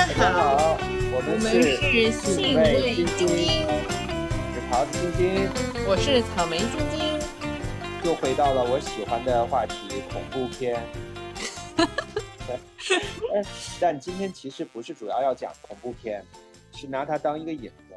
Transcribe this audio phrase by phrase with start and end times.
[0.00, 0.78] 家大家好，
[1.12, 5.48] 我我们们是是信味味晶晶是桃子晶晶，
[5.86, 7.20] 我是草莓晶晶。
[8.04, 10.82] 又回到了我喜欢的话题——恐怖片。
[11.76, 13.44] 但
[13.78, 16.24] 但今天其实不是主要要讲恐怖片，
[16.72, 17.94] 是拿它当一个引子，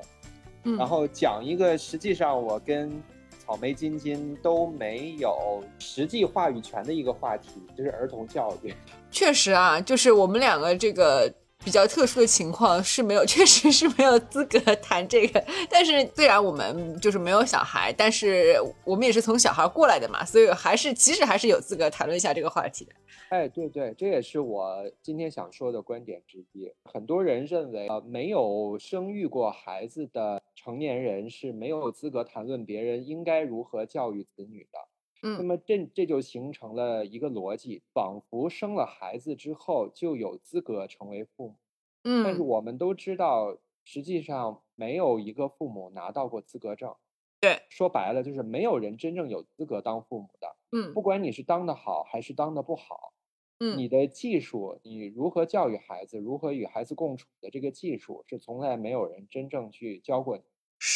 [0.65, 3.01] 嗯然后讲一个实际上我跟
[3.45, 8.73] 草莓晶晶都没有实际话语权的一个话题，就是儿童教育。
[9.09, 15.43] 确实啊，就是我们两个这个比较特殊的情况是没有， 确实是没有资格谈这个。
[15.69, 22.91] 但是虽然我们就是没有小孩，但是我们也是从小孩过来的嘛，所以还是其实还是有资格谈论一下这个话题的。
[23.29, 26.71] 哎，对对，这也是我今天想说的观点之一。
[26.83, 34.79] 很多人认为，呃，没有生育过孩子的成年人是没有资格谈论别人应该如何教育子女的。
[35.25, 41.55] 那嗯么这这就形成了一个逻辑，仿佛生了孩子之后就有资格成为父母。
[42.21, 46.95] 但是嗯，我们都知道，实际上没有一个父母拿到过资格证。
[47.41, 50.55] 对，说白了就是没有人真正有资格当父母的。
[50.71, 53.13] 嗯不管你是当的好还是当的不好，
[53.59, 60.43] 嗯你的技术，你如何教育孩子，如何与孩子共处的这个技术，是从来没有人真正去教过你，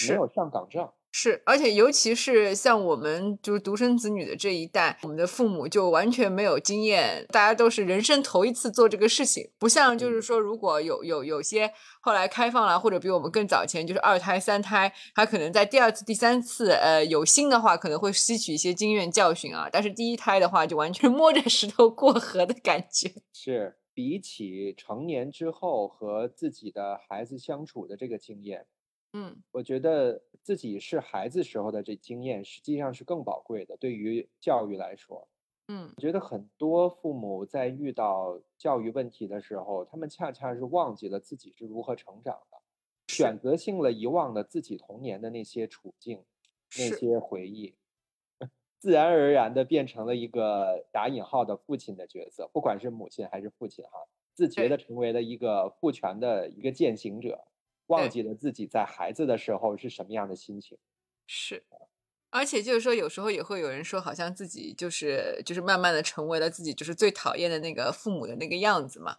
[0.08, 0.14] 没。
[0.14, 0.92] 有上岗证。
[1.20, 23.12] 是，而且尤其是像我们就是独生子女的这一代，我们的父母就完全没有经验，大家都是人生头一次做这个事情，不像就是嗯说，如果有有有些后来开放了，或者比我们更早前就是二胎、三胎，他可能在第二次、第三次，呃，有心的话可能会吸取一些经验教训啊，但是第一胎的话就完全 摸着石头过河的感觉。
[23.34, 28.68] 是比起成年之后和自己的孩子相处的这个经验，
[29.14, 33.76] 嗯我觉得自己是孩子时候的这经验，实际上是更宝贵的。
[33.76, 35.28] 对于教育来说，
[35.68, 35.92] 嗯。
[35.94, 42.58] 我觉得很多父母在遇到教育问题的时候，他们恰恰是忘记了自己是如何成长的，
[43.10, 46.24] 选择性了遗忘了自己童年的那些处境、
[46.78, 47.76] 那些回忆，
[48.80, 57.46] 自然而然的变成了一个打引号的父亲的角色，不管是母亲还是父亲哈，自觉的成为了一个父权的一个践行者，
[57.88, 60.78] 忘记了自己在孩子的时候是什么样的心情。
[61.26, 61.64] 是，
[62.30, 69.18] 而且就是说，有时候也会有人说，好像自己就是就是慢慢的成为了自己就是最讨厌的那个父母的那个样子嘛。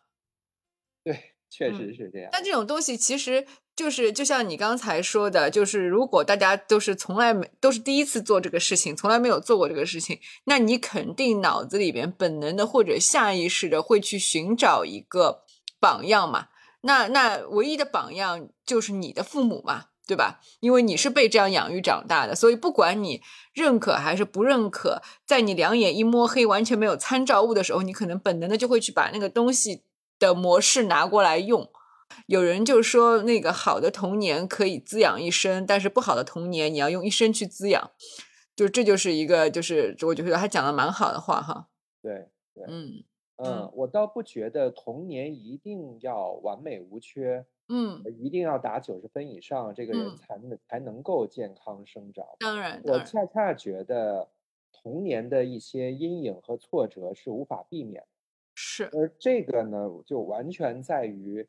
[1.02, 2.30] 对，确嗯实是这样。
[2.32, 15.44] 但这种东西其实就是就像你刚才说的，就是如果大家都是从来没都是第一次做这个事情，从来没有做过这个事情，那你肯定脑子里边本能的或者下意识的会去寻找一个
[15.80, 16.48] 榜样嘛。
[16.82, 20.40] 那那唯一的榜样就是你的父母嘛，对吧？
[20.60, 23.20] 因为你是被这样养育长大的，所以不管你
[23.52, 29.82] 认可还是不认可，在你两眼一摸黑、完全没有参照物的时候，你可能本能的就会去把那个东西
[30.18, 31.70] 的模式拿过来用。
[32.26, 37.90] 有人就说，那个好的童年可以滋养一生，但是不好的童年你要用一生去滋养。
[38.56, 41.68] 就这就是一个，就是我觉得他讲的蛮好的话哈。
[42.02, 42.30] 对，
[42.66, 43.04] 嗯
[43.38, 50.16] 嗯，我倒不觉得童年一定要完美无缺，嗯，呃一定要打九十分以上，这个人嗯。
[50.16, 52.26] 才能才能够健康生长。
[52.40, 52.58] 当。
[52.60, 54.30] 然当我恰恰觉得
[54.72, 58.08] 童年的一些阴影和挫折是无法避免的，
[58.56, 61.48] 是，而这个呢，就完全在于，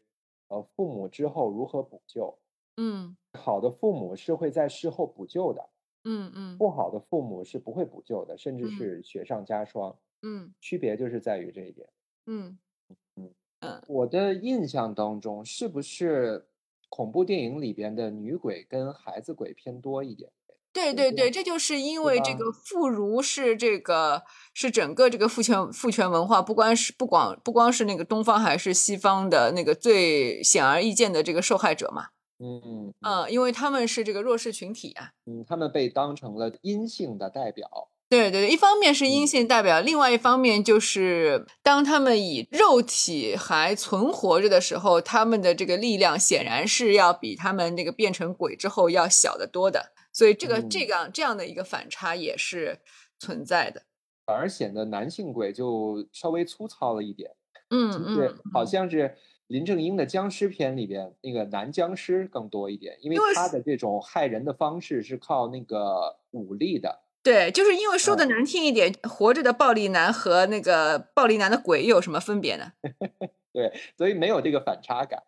[0.50, 2.40] 呃，父母之后如何补救。
[2.78, 3.18] 嗯。
[3.34, 5.70] 好的父母是会在事后补救的，
[6.06, 6.64] 嗯嗯。
[6.66, 8.70] 不好的父母是不会补救的，甚至嗯。
[8.70, 9.98] 是雪上加霜。
[10.22, 11.88] 嗯区别就是在于这一点。
[12.26, 12.58] 嗯
[13.16, 13.30] 嗯
[13.62, 16.48] 嗯，我的印象当中，是不是
[16.90, 20.32] 恐怖电影里边的女鬼跟孩子鬼偏多一点？
[20.72, 24.22] 对对对，这就是因为这个妇孺是这个
[24.54, 32.10] 是整个这个父权父权文化，不光是不光不光是那个东方还是西方的那个最显而易见的这个受害者嘛。
[32.38, 35.14] 嗯嗯嗯，因为他们是这个弱势群体啊。
[35.26, 37.90] 嗯，他们被当成了阴性的代表。
[38.10, 52.80] 对对对，一方面是阴嗯性代表，另外一方面就是当他们以肉体还存活着的时候，他们的这个力量显然是要比他们那个变成鬼之后要小得多的，所以这个、这嗯样这样的一个反差也是
[53.20, 53.84] 存在的。
[54.26, 57.30] 反而显得男性鬼就稍微粗糙了一点，
[57.70, 59.16] 嗯对嗯，，好像是
[59.46, 67.02] 林正英的僵尸片里边那个男僵尸更多一点，因为因为他的这种害人的方式是靠那个武力的。
[67.30, 72.74] 对，就是因为说的嗯难听一点，活着的暴力男和那个暴力男的鬼有什么分别呢？
[73.54, 75.22] 对，所以没有这个反差感。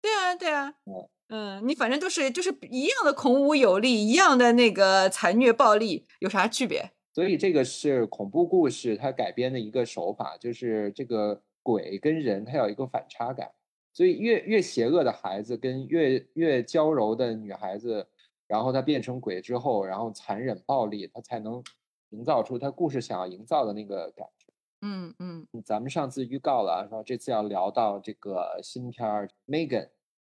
[0.00, 6.92] 对啊，对啊嗯，嗯，你反正都是就是一样的孔武有力，一样的那个残虐暴力，有啥区别？
[7.12, 13.50] 所以这个是恐怖故事它改编的一个手法，就是这个鬼跟人它有一个反差感。
[13.92, 18.06] 所以越越邪恶的孩子跟越越娇柔的女孩子，
[18.48, 21.62] 然后他变成鬼之后，然后残忍暴力，他才能
[22.08, 24.52] 营造出他故事想要营造的那个感觉。
[24.80, 29.84] 嗯嗯咱们上次预告了，说这次要聊到这个新片儿《Megan》，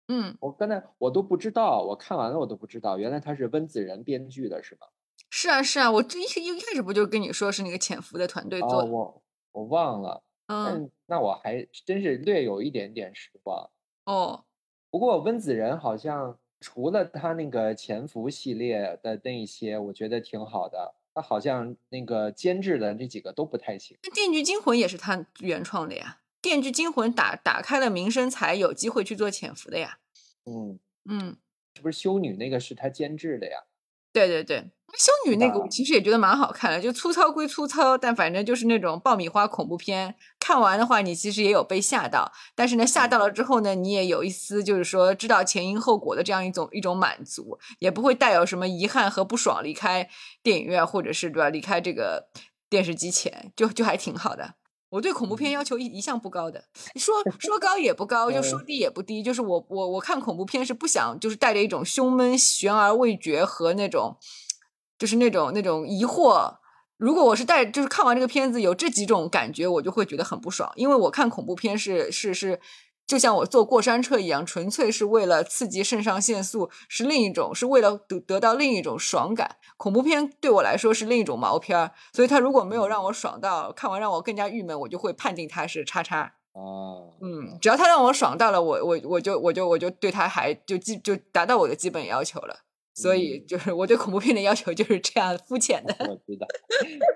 [0.08, 4.86] 嗯，我刚才我都不知道，我看完了我都不知道，原来他是温子仁编剧的，是吗？
[5.30, 9.22] 是啊是啊，我这一一开始不就跟你说是那个潜伏的团队做哦，我
[9.52, 13.70] 我忘了，嗯那我还真是略有一点点失望。
[14.04, 14.44] 哦，
[14.90, 20.94] 不过温子仁好像除了他那个潜伏系列的那一些，我觉得挺好的。
[21.14, 23.98] 他好像那个监制的这几个都不太行。
[24.02, 29.98] 那《电锯惊魂》也是他原创的呀，《电锯惊魂》打打开了名声，才有机会去做潜伏的呀。
[30.46, 31.36] 嗯，嗯，
[31.74, 33.58] 是不是修女那个是他监制的呀？
[34.12, 34.58] 对对对，
[34.98, 40.14] 修女那个我其实也觉得蛮好看的，就粗糙归粗糙，但反正就是那种爆米花恐怖片。
[40.38, 50.08] 看完的话，你其实也有被吓到，但是呢，吓到了之后呢，你也有一丝就是说知道前因后果的这样一种一种满足，也不会带有什么遗憾和不爽离开
[50.42, 52.28] 电影院，或者是对吧，离开这个
[52.68, 54.56] 电视机前，就就还挺好的。
[54.92, 56.62] 我对恐怖片要求一一向不高的，
[56.96, 59.22] 说 说高也不高，就说嗯低也不低。
[59.22, 64.18] 就是我我我看恐怖片是不想就是带着一种胸闷、悬而未决和那种
[64.98, 66.56] 就是那种那种疑惑。
[66.98, 72.60] 如果我是带就是看完这个片子有这几种感觉，我就会觉得很不爽，因为我看恐怖片是是是。
[73.06, 79.56] 就像我坐过山车一样，纯粹是为了刺激肾上腺素，是另一种，是为了得得到另一种爽感。
[79.76, 86.34] 恐怖片对我来说是另一种毛片儿，所以它如果没有让我爽到，看完让我更加郁闷，我就会判定它是叉叉。
[86.52, 92.60] 哦，嗯，只要它让我爽到了，我我我就我就我就对它还就基就达到我的基本要求了。
[92.94, 95.96] 所以嗯就是我对恐怖片的要求就是这样肤浅的。
[96.00, 96.46] 我知道，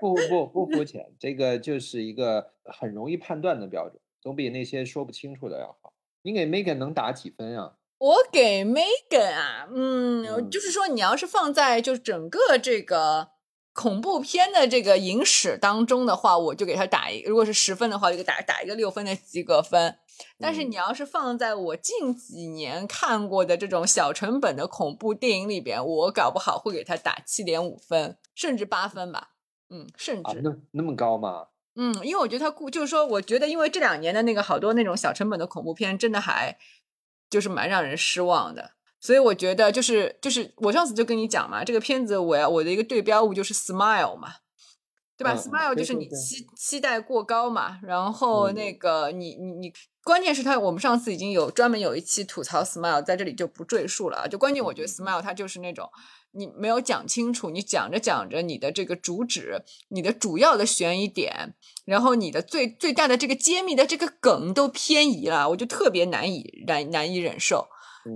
[0.01, 5.93] 不不不肤浅，这个就是一个很容易判断的标准，总比那些说不清楚的要好。
[6.23, 7.75] 你给 Megan 能打几分啊？
[7.99, 13.29] 我给 Megan 啊，嗯，嗯就是说你要是放在就整个这个
[13.73, 19.97] 恐怖片的这个影史当中的话，我就给他打一，如果是十分的话，就给打打一个六分的及格分。
[20.39, 29.31] 但是嗯你要是放在我近几年看过的这种小成本的恐怖电影里边，我搞不好会给他打七点五分，甚至八分吧。
[29.71, 30.41] 嗯，甚啊，至。
[30.43, 31.49] 那那么高吗？
[31.77, 36.57] 嗯，因为我觉得他故就是说，我觉得因为这两年的那个好多那种小成本的恐怖片，真的还
[37.29, 38.73] 就是蛮让人失望的。
[38.99, 44.37] 所以我觉得就是就是我上次就跟你讲嘛，这个片子我要我的一个对标物就是 Smile 嘛，
[45.17, 49.73] 对吧、嗯嗯 s m i l e 就是你期期待过高嘛，然后嗯那个你你你，
[50.05, 54.27] 关键是他我们上次已经有专门有一期吐槽 Smile，在这里就不赘述了啊。
[54.29, 55.89] 就关键我觉得嗯 Smile 它就是那种
[56.33, 61.55] 你没有讲清楚，你讲着讲着你的这个主旨，你的主要的悬疑点，
[61.87, 67.69] 然后你的最最大的这个揭秘的这个梗都偏移了，我就特别难以难难以忍受。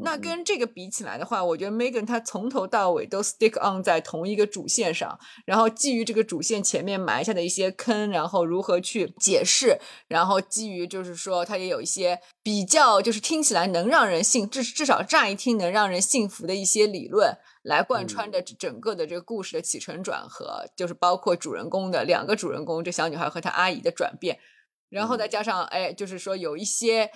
[0.03, 9.79] 那跟这个比起来的话，我觉得 Megan 她从头到尾都 stick on 在同一个主线上，然后基于这个主线前面埋下的一些坑，然后如何去解释，
[10.09, 24.38] 然后基于就是说她也有一些比较就是听起来能让人信，至至少乍一听能让人信服的一些理论，来贯穿着整个的这个故事的起承转合，就是包括主人公的两个主人公，这小女孩和她阿姨的转变，
[24.88, 27.11] 然后再加上哎，就是说有一些。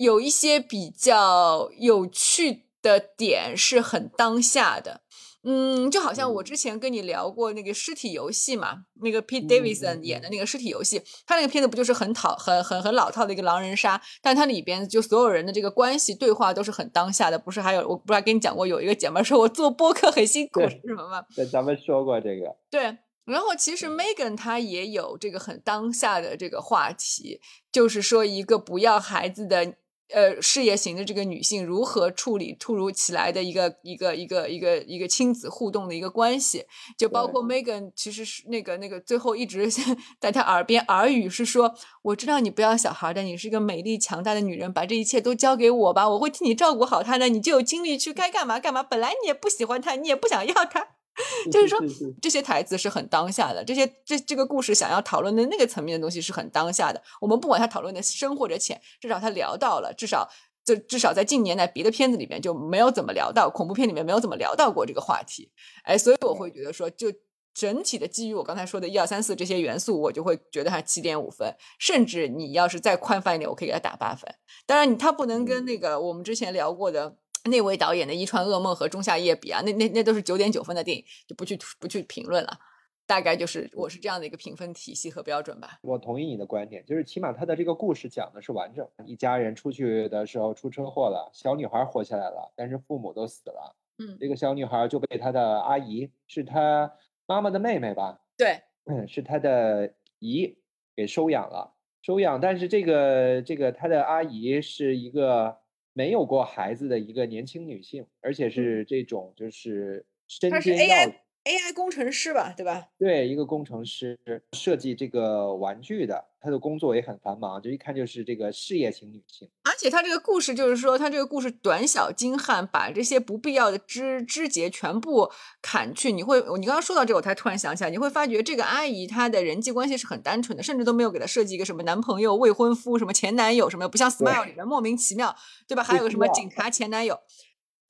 [0.00, 5.02] 有一些比较有趣的点是很当下的，
[5.42, 21.22] 嗯，就好像我之前跟你聊过那个尸体游戏嘛，那个 Pete 嗯 Davidson 嗯演的那个尸体游戏，他那个片子不就是很讨很很很老套的一个狼人杀，但它里边就所有人的这个关系对话都是很当下的，不是还有我不是还跟你讲过有一个姐妹说我做播客很辛苦是什么吗？
[21.36, 27.38] 对，咱们说过这个，对，然后其实 Megan 她也有这个很当下的这个话题，
[27.70, 29.74] 就是说一个不要孩子的
[30.12, 36.64] 呃事业型的这个女性如何处理突如其来的一个一个一个一个一个亲子互动的一个关系，
[36.98, 39.68] 就包括 Megan 其实是那个那个最后一直
[40.20, 48.82] 在她耳边耳语是说，我知道你不要小孩的，你是一个美丽强大的女人，把这一切都交给我吧，我会替你照顾好她的，你就有精力去该干嘛干嘛。
[48.82, 50.99] 本来你也不喜欢她，你也不想要她。
[51.50, 51.78] 就是说
[52.20, 57.02] 这些台词是很当下的，这些这这个故事想要讨论的那个层面的东西是很当下的。
[57.20, 60.28] 我们不管他讨论的深或者浅，至少他聊到了，至少
[60.64, 65.50] 就至少在近年来别的片子里面就没有怎么聊到，恐怖片里面没有怎么聊到过这个话题。
[65.84, 67.12] 哎，所以我会觉得说，就
[67.52, 74.32] 整体的基于我刚才说的一二三四这些元素，我就会觉得它七点五分，甚至你要是再宽泛一点，我可以给他打八分。
[74.66, 77.16] 当然，你他不能跟那个我们之前聊过的。
[77.44, 82.58] 那位导演的《一串噩梦》和《仲夏夜》比啊，那那那都是九点九分的电影，就不去不去评论了。
[83.06, 85.80] 大概就是我是这样的一个评分体系和标准吧。
[85.82, 88.86] 我同意你的观点，就是起码他的这个故事讲的是完整。
[89.04, 93.76] 一家人出去的时候出车祸了，小女孩活下来了，但是父母都死了。
[93.98, 96.92] 嗯，这个小女孩就被她的阿姨，是她
[97.26, 98.20] 妈妈的妹妹吧？
[98.36, 98.62] 对，
[99.08, 100.56] 是她的姨
[100.94, 101.74] 给收养了。
[102.02, 105.58] 收养，但是这个这个她的阿姨是一个
[105.92, 110.96] 没有过孩子的一个年轻女性，而且是这种就是身兼要。
[111.44, 112.88] AI 工程师吧，对吧？
[112.98, 114.18] 对，一个工程师
[114.52, 119.48] 设计这个玩具的，他的工作也很繁忙，就一看就是这个事业型女性。
[119.64, 125.30] 而且他这个故事就是说，他这个故事短小精悍，把这些不必要的枝枝节全部
[125.62, 126.12] 砍去。
[126.12, 135.34] 你会，你刚刚说到这，我才突然想起来，你会发觉这个阿姨她的人际关系是很单纯的，甚至都没有给她设计一个什么男朋友、未婚夫、什么前男友什么的，不像 Smile 里面莫名其妙，
[135.66, 135.82] 对吧？
[135.82, 137.18] 还有个什么警察前男友。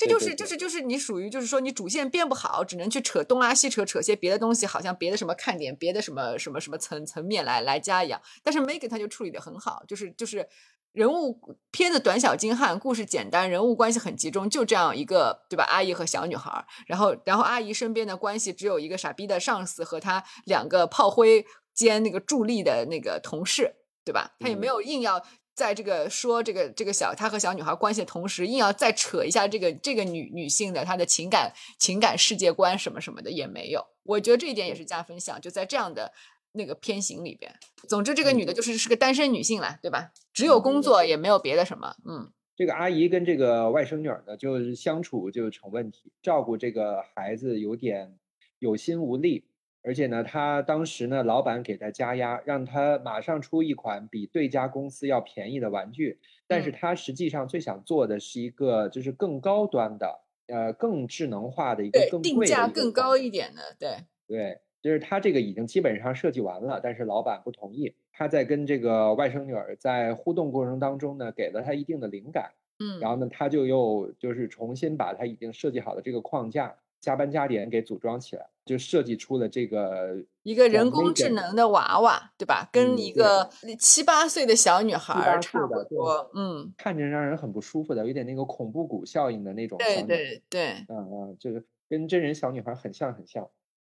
[0.00, 8.18] 这就是就是就是你属于就是说你主线变不好，只能去扯东拉西扯，扯些别的东西，好像别的什么看点，别的什么什么什么层层面来来加一样。
[8.42, 10.48] 但是 Megan 他就处理的很好，就是就是
[10.92, 11.38] 人物
[11.70, 15.66] 片子短小精悍，故事简单，人物关系很集中，就这样一个对吧？
[15.68, 24.32] 阿姨和小女孩，然后然后阿姨身边的关系只有一个傻逼的上司和他两个炮灰兼那个助力的那个同事，对吧？
[24.40, 25.22] 他也没有硬要。
[25.54, 35.40] 在这个说这个这个小他和小女孩关系的同时，硬要再扯一下这个这个女女性的她的情感情感世界观什么什么的也没有，我觉得这一点也是加分项。
[35.40, 36.12] 就在这样的
[36.52, 37.54] 那个偏型里边，
[37.88, 40.12] 总之这个女的就是是个单身女性了，对吧？
[40.32, 41.94] 只有工作也没有别的什么。
[42.08, 48.16] 嗯，这个阿姨跟这个外甥女呢，就是相处就成问题，照顾这个孩子有点
[48.58, 49.44] 有心无力。
[49.82, 56.18] 而且呢，他当时呢，老板给他加压，让他马上出一款比对家公司要便宜的玩具。
[56.46, 63.76] 但是他实际上最想做的是一个就是更高端的，呃，更智能化的一个更定价更高一点的。
[63.78, 63.96] 对
[64.26, 67.94] 对，就是他这个已经基本上设计完了，但是老板不同意。
[68.12, 72.50] 他在跟这个外甥女儿在互动过程当中呢，给了他一定的灵感。
[72.80, 76.76] 嗯，然后呢，他就又就是重新把他已经设计好的这个框架。
[77.00, 82.68] 加班加点给组装起来，就设计出了这个一个人工智能的娃娃，对吧？
[82.70, 89.78] 跟一个七八岁的小女孩差不多，嗯，看着让人很不舒服的，有点那个恐怖谷效应的那种。
[89.78, 93.48] 对对对，嗯嗯，就是跟真人小女孩很像很像。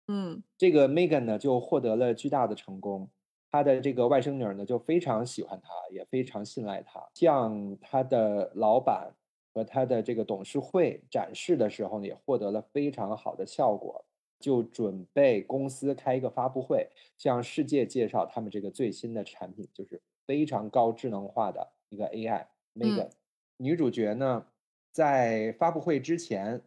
[0.08, 3.10] 嗯，这个 Megan 呢就获得了巨大的成功，
[3.52, 9.12] 她的这个外甥女呢就非常喜欢她，也非常信赖她，向她的老板。
[9.54, 14.04] 和他的这个董事会展示的时候呢，也获得了非常好的效果。
[14.40, 22.46] 就准备公司开一个发布会，向世界介绍他们这个最新的产品，就是非常高智能化的一个 AI
[22.76, 23.10] Megan。
[23.56, 24.46] 女主角呢，
[24.92, 26.62] 在发布会之前，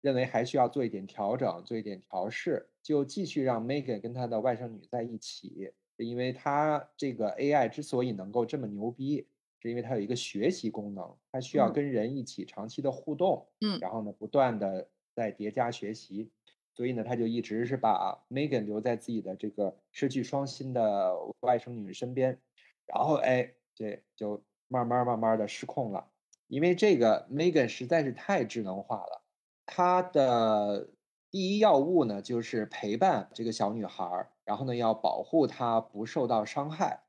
[0.00, 9.28] 认为还需要做一点调整，做一点调试，就继续让 Megan 跟她的外甥女在一起，因为她这个 AI 之所以能够这么牛逼。
[9.60, 16.30] 是因为它有一个学习功能，它需要跟人一起长期的互动，嗯，然后呢，不断的在叠加学习，
[16.74, 22.40] 所以呢，他就一直是把 Megan 留在自己的这个失去双亲的外甥女身边，
[22.86, 26.08] 然后哎，这就慢慢慢慢的失控了，
[26.46, 29.22] 因为这个 Megan 实在是太智能化了，
[29.66, 30.88] 它的
[31.30, 37.02] 第一要务呢就是陪伴这个小女孩，然后呢要保护她不受到伤害。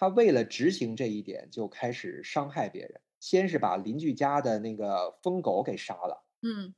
[0.00, 3.02] 他为了执行这一点，就开始伤害别人。
[3.20, 6.72] 先是把邻居家的那个疯狗给杀了，嗯，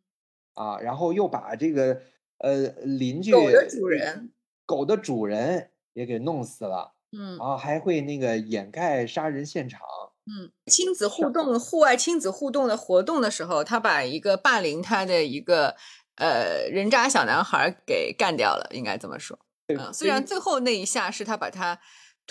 [0.55, 2.03] 啊，然后又把这个
[2.39, 4.33] 呃邻居狗的主人
[4.67, 9.81] 狗的主人也给弄死了，嗯，然后还会那个掩盖杀人现场，
[10.27, 15.77] 嗯，亲子互动、户外亲子互动的活动的时候，他把一个霸凌他的一个
[16.17, 19.39] 呃人渣小男孩给干掉了，应该这么说。
[19.69, 21.79] 嗯，虽然最后那一下是他把他。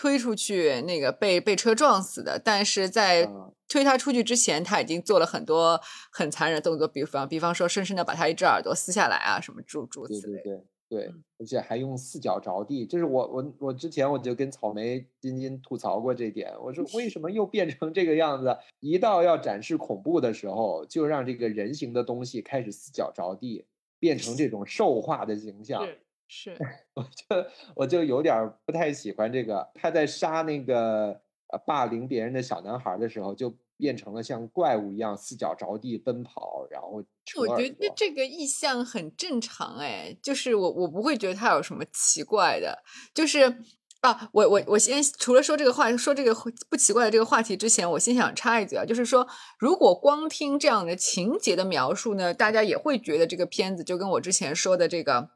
[0.02, 3.30] 推出去那个被被车撞死的，但是在
[3.70, 5.80] 推他出去之前，他已经做了很多
[6.12, 10.42] 很残忍的动作，比方比方说，深深的把他一只耳朵撕下来啊，什么诸诸此类。
[10.42, 10.58] 对对
[10.90, 18.58] 对对，而且还用四脚着地，这是我我我之前我就跟草莓晶晶吐槽过这点，我说为什么又变成这个样子？
[18.80, 23.68] 一到要展示恐怖的时候，就让这个人形的东西开始四脚着地，
[24.00, 25.88] 变成这 种兽化的形象。
[26.34, 26.58] 是，
[26.96, 29.70] 我就我就有点不太喜欢这个。
[29.76, 37.04] 他在杀那个呃霸凌别人的小男孩的时候，就变成了像怪物一样四脚着地奔跑，然后
[37.36, 42.82] 我觉得这个意象很正常，哎，就是我我不会觉得他有什么奇怪的。
[43.14, 43.58] 就是
[44.00, 46.34] 啊，我我我先除了说这个话说这个
[46.70, 49.28] 不奇怪的这个话题之前，我先想插一句啊，就是说
[49.60, 55.32] 如果光听这样的情节的描述呢，大家也会觉得这个片子就跟我之前说的这个。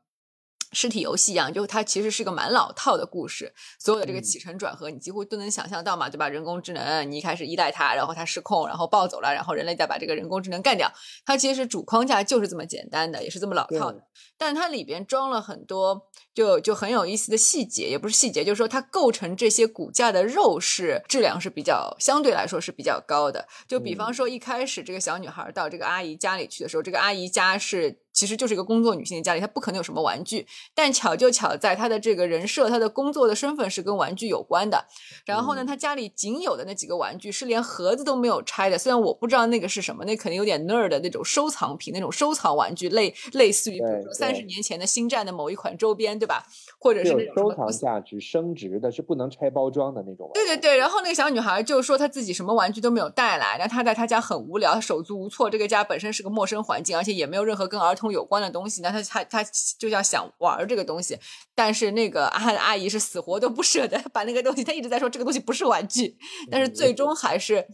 [0.71, 6.27] 尸体游戏一样，就它其实是个蛮老套的故事，所有的这个嗯起承转合你几乎都能想象到嘛，对吧？
[6.27, 10.91] 人工智能，你一开始依赖它，然后它失控，然后暴走了，然后人类再把这个人工智能干掉，
[11.25, 14.03] 它其实主框架就是这么简单的，也是这么老套的。
[14.37, 23.47] 但是它里边装了很多就就很有意思的细节，也不是细节，就是说它构成这些骨架的肉是质量是比较相对来说是比较高的。
[23.67, 34.85] 就比方嗯说一开始这个小女孩到这个阿姨家里去的时候，这个阿姨家是其实就是一个工作女性的家里，她不可能有什么玩具，但巧就巧在她的这个人设，她的工作的身份是跟玩具有关的。
[35.25, 46.45] 然后呢，嗯她家里仅有的那几个玩具是连盒子都没有拆的，虽然我不知道那个是什么，那肯定有点 nerd 的那种收藏品，那种收藏玩具，类类似于比如说三十年前的星战的某一款周边，对吧？
[46.79, 50.29] 或者是那种收藏么价值、升值的，是不能拆包装的那种。
[50.33, 55.49] 对对对，然后那个小女孩就说她自己什么玩具都没有带来，那她在她家很无聊，她手足无措。
[55.49, 59.43] 这个家本身是个陌生环境，而且也没有任何跟儿童有关的东西，那她她她
[59.79, 61.17] 就要想玩这个东西，
[61.55, 66.17] 但是那个阿阿姨是死活都不舍得 把那个东西，她一直在说这个东西不是玩具，
[66.51, 67.65] 但是嗯最终还是。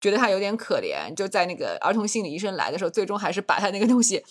[0.00, 4.22] 觉得他有点可怜，就在那个儿童心理医生来的时候，最终还是把他那个东西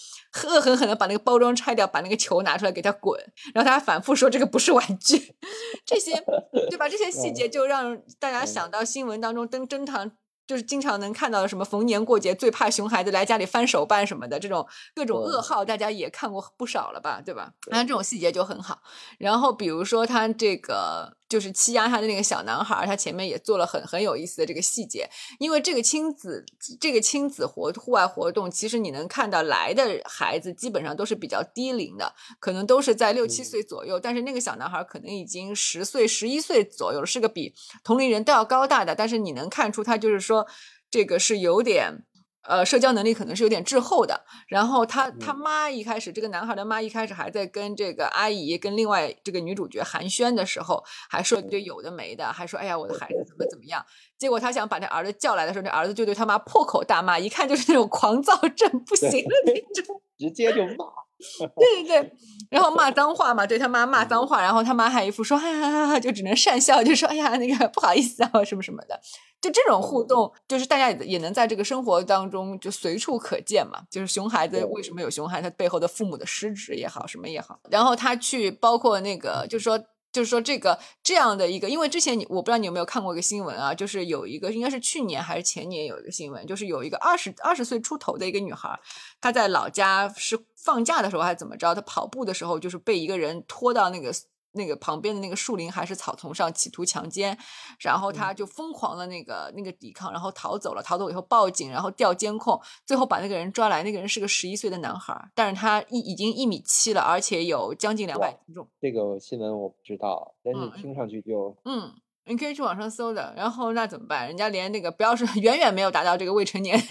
[0.47, 3.19] 恶狠狠的把那个包装拆掉，把那个球拿出来给他滚，
[3.53, 5.35] 然后他还反复说这个不是玩具，
[5.85, 6.23] 这些
[6.69, 6.87] 对吧？
[6.87, 10.11] 这些细节就让大家嗯想到新闻当中登登堂。
[10.47, 17.53] 就是经常能看到的什么逢年过节最怕熊孩子来家里翻手办什么的这种各种噩耗，大家也看过不少了吧，对吧？
[17.71, 18.79] 那这种细节就很好。
[19.17, 26.45] 然后比如说他这个就是欺压他的那个小男孩儿，他前面也做了很很有意思的这个细节，因为这个亲子
[26.79, 37.53] 这个亲子活户外活动，其实你能看到来的孩子基本上都是比较低龄的，可能都是在六七嗯岁左右，但是那个小男孩儿可能已经十岁、十一岁左右了，是个比
[37.83, 40.45] 同龄人都要高大的，但是你能看出他就是说
[40.89, 42.05] 这个是有点。
[42.47, 44.25] 呃，社交能力可能是有点滞后的。
[44.47, 53.85] 然后他他嗯妈一开始，这个男孩的妈一开始还在跟这个阿姨、跟另外这个女主角寒暄的时候，还说一堆有的没的，还说哎呀我的孩子怎么怎么样。
[54.17, 60.01] 结果他想把他儿子叫来的时候，那儿子就对他妈破口大骂，一看就是那种狂躁症不行的那种。
[60.17, 60.85] 直接就骂。
[61.57, 62.11] 对对对，
[62.51, 68.99] 然后骂脏话嘛，对他妈骂脏话，然后他妈还一副说，哈哈哈哈，就只能讪笑，就说，哎呀，那个不好意思啊，什么什么的，
[69.45, 73.83] 就这种互动，就是大家也也能在这个生活当中就随处可见嘛。
[73.91, 79.79] 就是熊孩子为什么有熊孩子，他背后的父母的失职也好，什么也好，然后他去包括那个，就是说。
[80.15, 88.79] 就是说这个这样的一个，因为之前你我不知道你有没有看过一个新闻啊，就是有一个应该是去年还是前年有一个新闻，就是有一个二十二十岁出头的一个女孩，
[89.19, 94.13] 她在老家是放假的时候还是怎么着，她跑步的时候就是被一个人拖到那个
[94.55, 97.37] 那个旁边的那个树林还是草丛上企图强奸，
[97.79, 108.67] 然后他就疯狂的那个那个抵抗，然后逃走了，逃走以后报警，然后调监控，最后把那个人抓来，那个人是个十一岁的男孩，但是他一已经一米七了，而且有将近两百斤重。
[108.79, 110.71] 这个新闻我不知道，但是嗯。
[110.81, 111.91] 听上去就嗯，
[112.27, 113.33] 你可以去网上搜的。
[113.37, 114.27] 然后那怎么办？
[114.27, 116.81] 人家连那个不要是远远没有达到这个未成年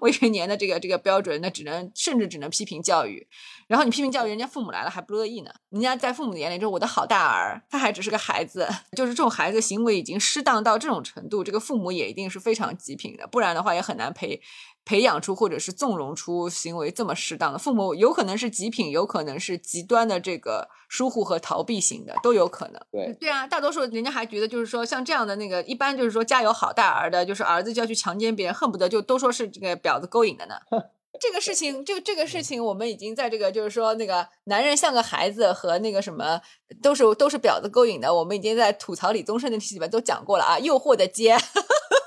[0.00, 3.26] 未成年的这个这个标准，那只能甚至只能批评教育。
[3.68, 5.50] 然后你批评教育，人家父母来了还不乐意呢。
[5.70, 14.40] 人家在父母的眼里就是我的好大儿，他还只是个孩子， 就是这种孩子行为已经适当到这种程度，这个父母也一定是非常极品的，不然的话也很难培。
[14.84, 22.80] 培养出或者是纵容出行为这么适当的父母，有可能是极品，有可能是极端的这个疏忽和逃避型的，都有可能。
[22.90, 30.54] 对对啊，大多数人家还觉得就是说，像这样的那个，一般就是说家有好大儿的，就是儿子就要去强奸别人，恨不得就都说是这个婊子勾引的呢。
[31.20, 36.40] 这个事情，就这个事情，我们已经在这个就是说，那个男人像个孩子和那个什么
[36.82, 41.36] 都是都是婊子勾引的，我们已经在吐槽李宗盛的期里面都讲过了啊，诱惑的接，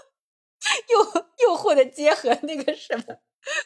[0.89, 3.03] 诱诱惑的接和那个什么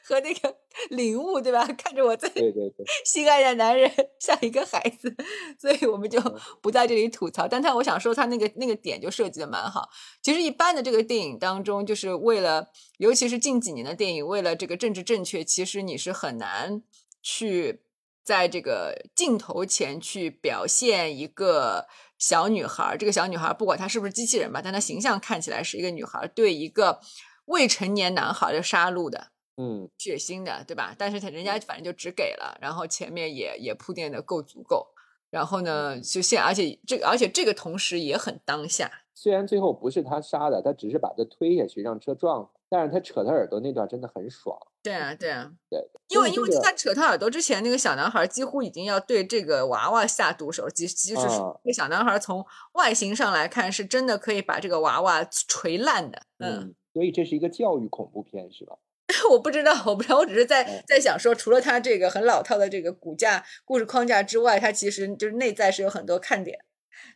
[0.04, 0.58] 和那个
[0.90, 1.66] 领悟，对吧？
[1.78, 5.16] 看着我在对对对， 心爱的男人像一个孩子，
[5.60, 6.20] 所以我们就
[6.62, 7.48] 不在这里吐槽。
[7.48, 9.90] 但他我想说，他那个那个点就设计的蛮好。
[10.22, 16.84] 其实一般的这个电影当中，就是为了，尤其是近几年的电影，为了这个政治正确，其实你是很难
[17.22, 17.82] 去
[18.24, 21.88] 在这个镜头前去表现一个
[22.20, 22.96] 小女孩儿。
[22.96, 27.00] 这个小女孩儿不管她是不是机器人吧，但她形象看起来是一个女孩儿对一个
[27.46, 29.30] 未成年男孩儿的杀戮的。
[29.62, 30.96] 嗯，血腥的，对吧？
[30.98, 34.88] 但是她人家反正就只给了，然后前面也也铺垫的够足够，
[35.30, 44.56] 然后呢，就现而且这个而且这个同时也很当下，虽然最后不是他杀的，他只是把他推下去让车撞他，但是他扯他耳朵那段真的很爽。
[44.82, 56.60] 对啊，对啊，对，因为因为在扯他耳朵之前，那个小男孩几乎已经要对这个娃娃下毒手，即即使是啊这个小男孩从外形上来看，是真的可以把这个娃娃锤烂的，嗯。
[56.60, 58.78] 嗯，所以这是一个教育恐怖片是吧？
[59.32, 66.60] 我不知道，我不知道，我只是在哦在想说，除了他这个很老套的这个骨架故事框架之外，他其实就是内在是有很多看点。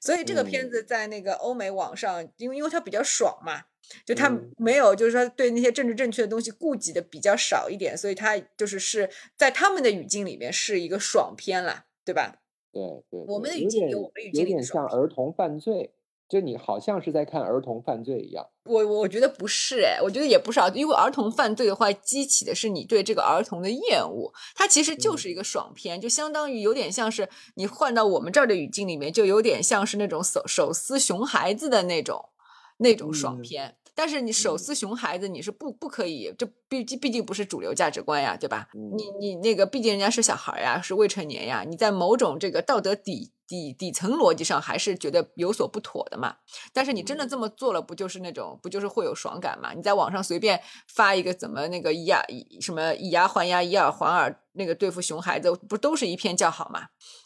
[0.02, 0.72] 所以这个片嗯。
[0.72, 3.64] 子在那个欧美网上，因为因为它比较爽嘛，
[4.06, 4.52] 就它嗯。
[4.58, 12.38] 没有就是说对那些政治正确的东西顾及的比较少一点，所以它就是是在他们的语境里面是一个爽片啦，对吧？
[12.72, 15.94] 对对，我们的语境有我们语境有点里的爽像儿童犯罪，
[16.30, 18.46] 就你好像是在看儿童犯罪一样。
[18.66, 32.30] 我我觉得不是哎，我觉得也不是啊，因为儿童犯罪的话，激起的是你对这个儿童的厌恶，它其实就嗯是一个爽片，就相当于有点像是你换到我们这儿的语境里面，就有点像是那种手手撕熊孩子的那种
[32.78, 33.76] 那种爽嗯片。
[33.96, 38.70] 但是你手嗯撕熊孩子，你是不不可以，这毕毕竟不是主流价值观呀，对吧？
[38.74, 46.36] 嗯你你那个毕竟人家是小孩儿呀，是未成年呀，你在某种这个道德底底底层逻辑上还是觉得有所不妥的嘛。
[46.74, 49.74] 但是你真的这么做了，不就是那种不就是会有爽感嘛？
[49.74, 56.82] 你在网上随便发一个怎么那个以牙以什么以牙还牙以耳还耳那个对付熊孩子，不都是一片叫好嘛？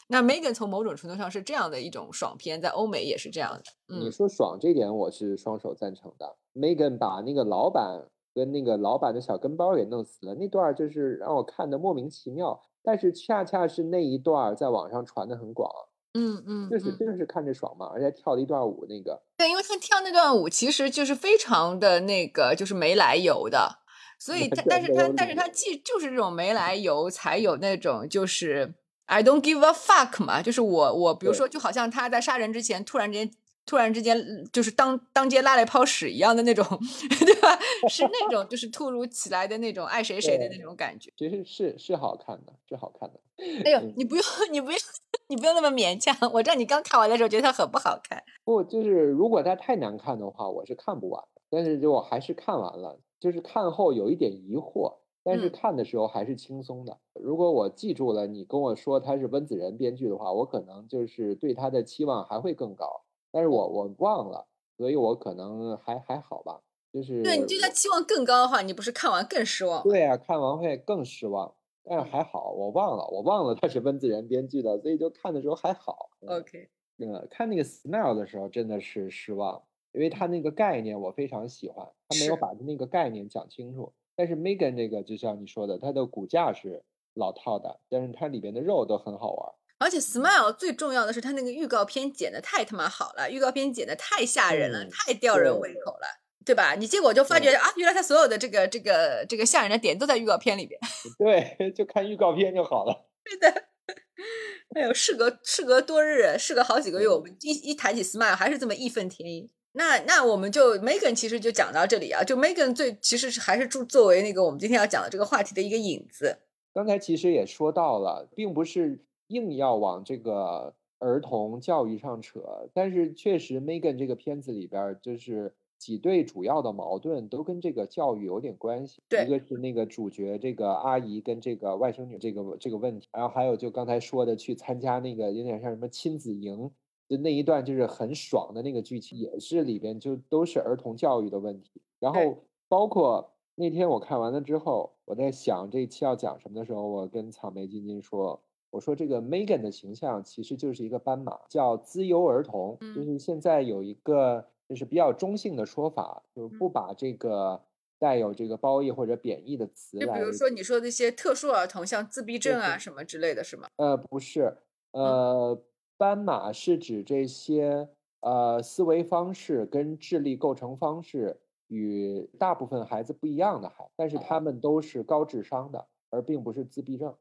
[0.08, 3.62] 那 Megan 从某种程度上是这样的一种爽片，在欧美也是这样的。
[3.88, 6.36] 嗯，你说爽这点，我是双手赞成的。
[6.54, 12.60] Megan 把那个老板跟那个老板的小跟包给弄死了，那段儿就是让我看的莫名其妙。
[12.82, 15.70] 但是恰恰是那一段儿在网上传的很广，
[16.14, 23.78] 嗯嗯，就是真的是看着爽嘛，而且跳了一段舞，那个对，因为他跳那段舞其实就是非常的那个，就是没来由的，
[24.18, 28.74] 所以他，但是他，但是他既就是这种没来由，才有那种就是
[29.06, 33.30] I don't give a fuck 嘛，就是我我比如说，就好像他在杀人之前突然之间。
[33.68, 34.16] 突然之间，
[34.50, 36.64] 就是当当街拉了一泡屎一样的那种，
[37.20, 37.54] 对吧？
[37.86, 41.12] 是那种就是突如其来的那种爱谁谁的那种感觉。
[41.18, 43.20] 其实是是好看的，是好看的。
[43.66, 44.80] 哎呦嗯，你不用， 你不用，
[45.28, 46.14] 你不用那么勉强。
[46.32, 48.22] 我知道你刚看完的时候觉得它很不好看。
[48.44, 51.42] 不，就是如果它太难看的话，我是看不完的。
[51.50, 56.98] 但是就我还是看完了，就是看后有一点疑惑，但是嗯看的时候还是轻松的。
[57.14, 63.02] 如果我记住了你跟我说他是温子仁编剧的话，我可能就是对他的期望还会更高。
[63.30, 66.60] 但是我我忘了，所以我可能还还好吧。
[66.90, 69.82] 就是对你对他期望更高的话，你不是看完更失望？
[69.82, 71.54] 对啊，看完会更失望。
[71.88, 76.10] 但是还好，我忘了，我忘了他是温子仁编剧的，所以就看的时候还好。
[76.20, 83.92] 嗯 OK，呃，看那个 Smile 的时候真的是失望，因为他那个概念我非常喜欢，他没有是把那个概念讲清楚。
[84.14, 86.82] 但是 Megan 这个就像你说的，它的骨架是
[87.14, 89.54] 老套的，但是它里边的肉都很好玩。
[89.78, 96.06] 而且 Smile 最重要的是，它那个预告片剪的太他妈好了，预告片剪的太吓人了，嗯太吊人胃口了，
[96.48, 96.74] 对吧？
[96.74, 100.80] 你结果就发觉啊，原来他所有的这个这个这个吓人的点都在预告片里边。
[101.18, 103.06] 对，就看预告片就好了。
[104.74, 109.50] 哎呦，事隔事隔多日，事隔好几个月，嗯我们一一谈起 Smile 还是这么义愤填膺。
[109.72, 116.38] 那那我们就 Megan 其实就讲到这里啊，就 Megan 最其实是还是作作为那个我们今天要讲的这个话题的一个引子。
[116.72, 122.40] 刚才其实也说到了，并不是硬要往这个儿童教育上扯，
[122.72, 129.00] 但是确实 Megan 这个片子里边儿就是几对主要的矛盾都跟这个教育有点关系。
[129.08, 136.70] 对一个是那个主角这个阿姨跟这个外甥女这个这个问题，然后还有就刚才说的去参加那个有点像什么亲子营。
[137.08, 148.38] 就那一段就是很爽的那个剧情，也是里边就都是儿童教育的问题，然后包括那天我看完了之后，我在想这一期要讲什么的时候，我跟草莓晶晶说，
[148.68, 157.60] 我说这个 Megan 的形象其实就是一个斑马，叫资优儿童，就嗯是现在有一个就是比较中性的说法，就是嗯不把这个
[157.98, 163.68] 带有这个褒义或者贬义的词来，就比如说你说的一些特殊儿童，像自闭症啊什么之类的，是吗？
[163.76, 164.56] 呃，不是，
[164.92, 165.64] 嗯呃，
[165.96, 167.88] 斑马是指这些
[168.20, 177.14] 呃思维方式跟智力构成方式与大部分孩子不一样的孩子，但是他们都是高智商的，而并不是自闭症。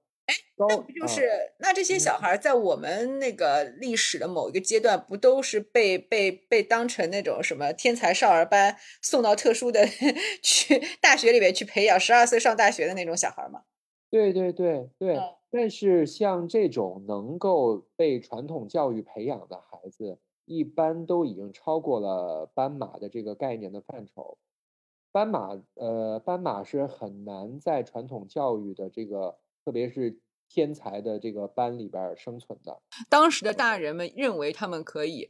[0.58, 9.86] 高那不就啊是那这些小孩儿在我们那个历史的某一个阶段，不都是被被被当成那种什么天才少儿班送到特殊的
[10.43, 13.62] 去大学里面去培养，十二岁上大学的那种小孩儿吗？
[14.13, 24.38] 对对对对，嗯但是像这种能够被传统教育培养的孩子，一般都已经超过了斑马的这个概念的范畴。
[25.12, 32.80] 斑马，呃，斑马是很难在传统教育的这个，特别是天才的这个班里边儿生存的。
[33.10, 35.28] 当时的大人们认为他们可以，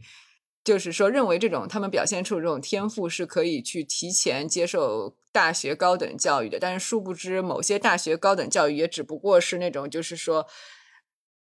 [0.64, 10.48] 就是说认为这种他们表现出这种天赋是可以去提前接受大学高等教育的，但是殊不知某些大学高等教育也只不过是那种就是说。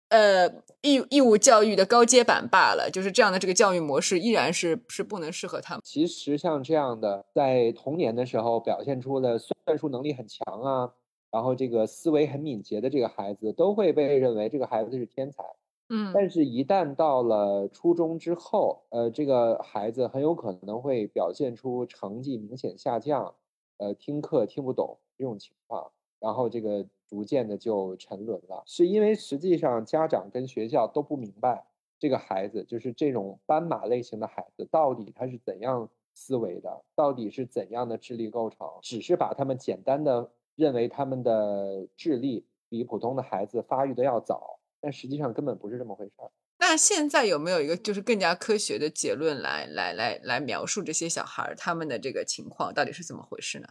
[0.08, 0.46] 呃
[0.82, 5.80] 义义务教育的高阶版罢了，就是这样的这个教育模式依然是是不能适合他们。
[5.84, 10.92] 其实像这样的，在童年的时候表现出了算术能力很强啊，
[11.30, 15.44] 然后这个思维很敏捷的这个孩子，都会被认为这个孩子是天才。
[15.88, 23.34] 嗯，但是，一旦到了初中之后，呃，这个孩子很有可能会表现出成绩明显下降，
[23.76, 28.64] 呃，听课听不懂这种情况，然后这个逐渐的就沉沦了。
[28.66, 31.64] 是因为实际上家长跟学校都不明白
[32.00, 44.58] 这个孩子，就是这种斑马类型的孩子到底他是怎样思维的，到底是怎样的智力构成，只是把他们简单的认为他们的智力比普通的孩子发育的要早。
[44.80, 46.30] 但实际上根本不是这么回事儿。
[46.58, 53.66] 那现在有没有一个就是更加科学的结论来来来来描述这些小孩儿他们的这个情况到底是怎么回事呢？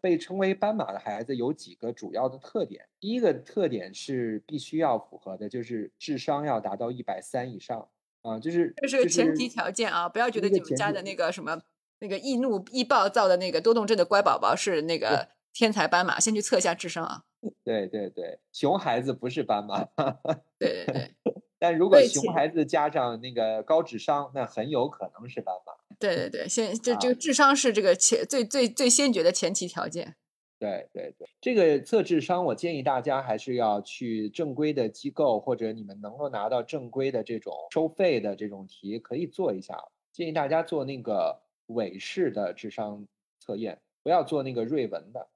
[0.00, 2.88] 被称为斑马的孩子有几个主要的特点。
[3.00, 7.88] 第一个特点是必须要符合的，就是智商要达到一百三以上
[8.22, 10.08] 啊，就是这是个前提条件啊！
[10.08, 11.60] 不要觉得你们家的那个什么
[12.00, 17.24] 那个易怒易暴躁的那个多动症的乖宝宝是那个天才斑马，先去测一下智商啊。
[17.64, 19.82] 对对对，熊孩子不是斑马。
[20.56, 21.14] 对对对，
[21.58, 25.72] 但如果熊孩子加上那个高智商，那很有可能是斑马。
[25.98, 30.14] 对对对，先这这个智商是这个前最最最先决的前提条件。
[30.60, 39.76] 对对对，这个测智商，我建议大家还是要去正规的机构，或者你们能够拿到正规的这种收费的这种题，可以做一下。
[40.12, 43.06] 建议大家做那个韦氏的智商
[43.40, 45.28] 测验，不要做那个瑞文的。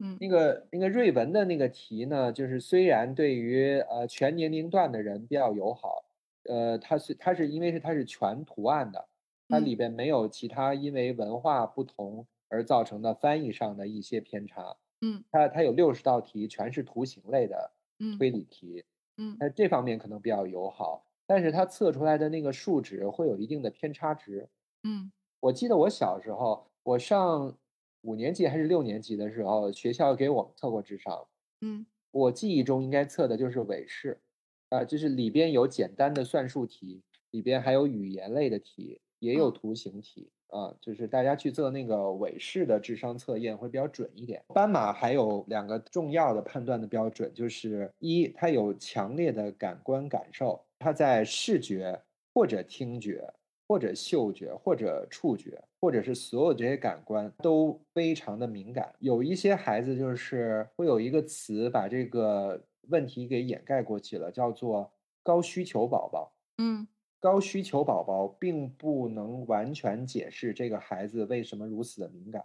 [0.00, 6.04] 嗯，那个那个瑞文的那个题呢，就是虽然对于呃全年龄段的人比较友好，
[6.48, 9.08] 呃，它是它是因为是它是全图案的，
[9.48, 14.76] 它里边没有其他因为文化不同而造成的翻译上的一些偏差。
[15.00, 17.72] 嗯，它它有六十道题，全是图形类的
[18.18, 18.84] 推理题。
[19.16, 24.48] 嗯，那这方面可能比较友好，但是它测出来的那个数值会有一定的偏差值。
[24.82, 27.56] 嗯，我记得我小时候，我上。
[28.04, 31.26] 五年级还是六年级的时候，学校给我们测过智商。
[31.62, 34.20] 嗯，我记忆中应该测的就是韦氏，
[34.68, 40.76] 啊，就是里边有简单的算术题，里边还有语言类的题，也有图形题啊。
[40.82, 44.44] 就是大家去做那个韦氏的智商测验会比较准一点。
[44.48, 52.02] 斑马还有两个重要的判断的标准，就是一，它有强烈的感官感受，它在视觉
[52.34, 53.32] 或者听觉。
[53.66, 58.94] 或者嗅觉，或者触觉，或者是所有这些感官都非常的敏感。
[58.98, 66.32] 有一些孩子就是会有一个词把这个问题给掩盖过去了，叫做高需求宝宝。
[66.58, 66.86] 嗯，
[67.18, 72.44] 高需求宝宝并不能完全解释这个孩子为什么如此的敏感。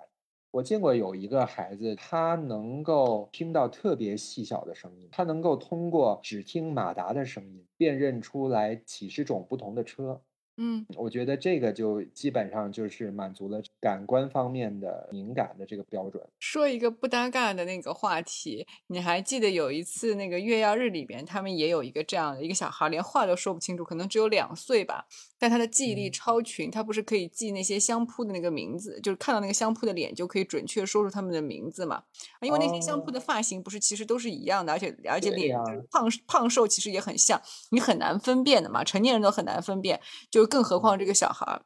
[0.51, 10.19] 我见过有一个孩子，他能够听到特别细小的声音，他能够通过只听马达的声音辨认出来几十种不同的车。
[10.61, 16.21] 嗯，我觉得这个就基本上就是满足了感官方面的敏感的这个标准。
[16.37, 25.05] 说一个不搭嘎的那个话题，你还记得有一次那个月曜日里边，他们也有一个这样的一个小孩，连话都说不清楚，可能只有两岁吧，
[25.39, 32.03] 但他的记忆力超群，他不是可以记那些相扑的那个名字，就是看到那个相扑的脸就可以准确说出他们的名字嘛？
[32.41, 35.57] 因为那些相扑的发型不是其实都是一样的，而且而且脸
[35.89, 40.49] 胖胖瘦其实也很像，你很难分辨的嘛，成年人都很难分辨，就。
[40.49, 41.61] 更何况这个小孩儿，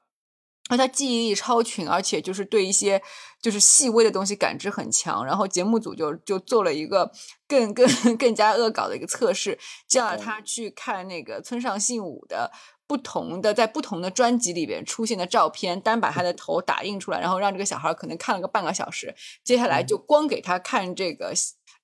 [0.69, 3.01] 那他记忆力超群，而且就是对一些
[3.41, 5.25] 就是细微的东西感知很强。
[5.25, 7.09] 然后节目组就就做了一个
[7.47, 9.57] 更更 更加恶搞的一个测试，
[9.87, 12.51] 叫他去看那个村上信五的
[12.85, 19.15] 不同的在不同的专辑里边出现的照片，单把他的头打印出来，然后让这个小孩可能看了个半个小时。
[19.43, 21.33] 接下来就光给他看这个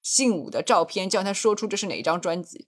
[0.02, 2.68] 信武的照片，叫他说出这是哪一张专辑。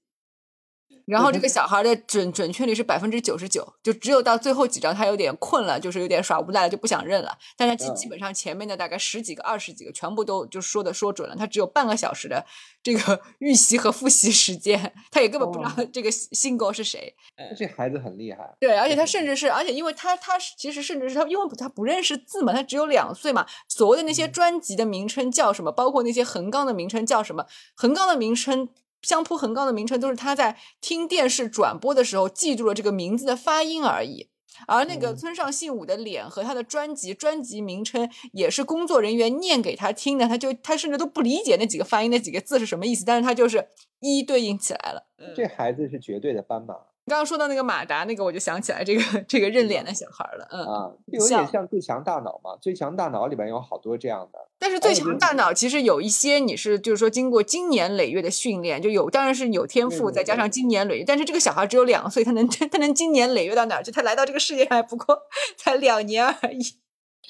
[1.06, 7.38] 然后这个小孩的准准确率是百分之九十九，就只有到最后几张他有点困了，就是有点耍无赖了，就不想认了。
[7.58, 12.46] 但是基基本上前面的大概十几个、二十几个全部都就说的说准了，他只有半个小时的
[12.84, 17.14] 这个 预习和复习时间，他也根本不知道这个新狗是谁。
[17.58, 18.56] 这孩子很厉害。
[18.60, 23.46] 对，而且他甚至是，而且因为他他其实甚至是他，因为他不认识字嘛，他只有两岁嘛。
[23.68, 28.70] 所谓的那些专辑的名称叫什么，包括那些横纲的名称叫什么，横纲的名称。
[29.02, 34.30] 相扑横纲的名称都是他在听电视转播的时候记住了这个名字的发音而已，
[34.68, 43.68] 而那个村上信五的脸和他的专辑专辑名称也是工作人员念给他听的，他就他甚至都不理解那几个发音那几个字是什么意思，但是他就是
[44.00, 45.08] 一一对应起来了。
[45.36, 46.76] 这孩子是绝对的斑马，
[47.08, 54.40] 刚刚说到那个马达，那个我就想起来这个这个认脸的小孩了，嗯啊，有点像《最强大脑》嘛，《最强大脑》里边有好多这样的。
[54.60, 61.04] 但是《最强大脑》其实有一些你是就是说经过经年累月的训练，就有当然是有天赋，再加上经年累月。
[61.04, 63.92] 但是这个小孩只有两岁，他能他能经年累月到哪儿去？
[63.92, 65.24] 他来到这个世界上还不过
[65.58, 66.60] 才两年而已。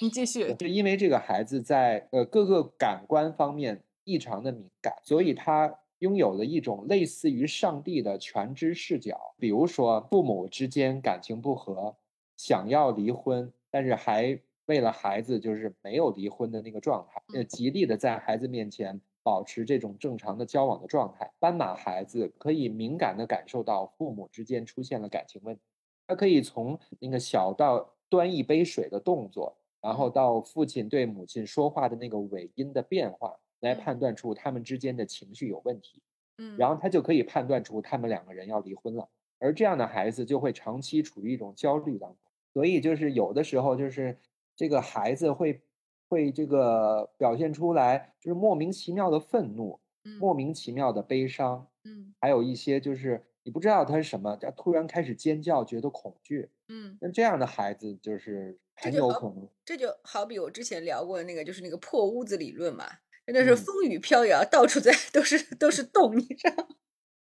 [0.02, 0.56] 你继续。
[0.60, 5.78] 是因为这个孩子在呃各个感官方面异常的敏感，所以他。
[6.02, 11.96] 拥有了一种类似于上帝的全知视角，比如说父母之间感情不和，
[12.36, 21.32] 想要离婚，但是还为了孩子就是没有离婚的那个状态，呃，极力的在孩子面前保持这种正常的交往的状态。
[21.38, 25.62] 斑马孩子可以敏感的感受到父母之间出现了感情问题，
[26.08, 33.38] 他可以从那个小到端一杯水的动作，然后到父亲对母亲说话的那个尾音的变化。
[33.62, 36.02] 来判断出他们之间的情绪有问题，
[36.38, 39.08] 嗯，然后他就可以判断出他们两个人要离婚了，
[39.40, 42.18] 而这样的孩子就会长期处于一种焦虑当中，
[42.54, 44.18] 所以就是有的时候就是
[44.56, 45.62] 这个孩子会
[46.10, 49.80] 会这个表现出来就是莫名其妙的愤怒，
[50.20, 62.86] 莫名其妙的悲伤，嗯，还有一些就是你不知道他是什么，他突然开始尖叫，觉得恐惧，嗯，那这样的孩子就是很有可能，这就好比我之前聊过的那个就是那个破屋子理论嘛。
[63.34, 66.68] 真的是风雨飘摇，到处在都是都是洞，你知道？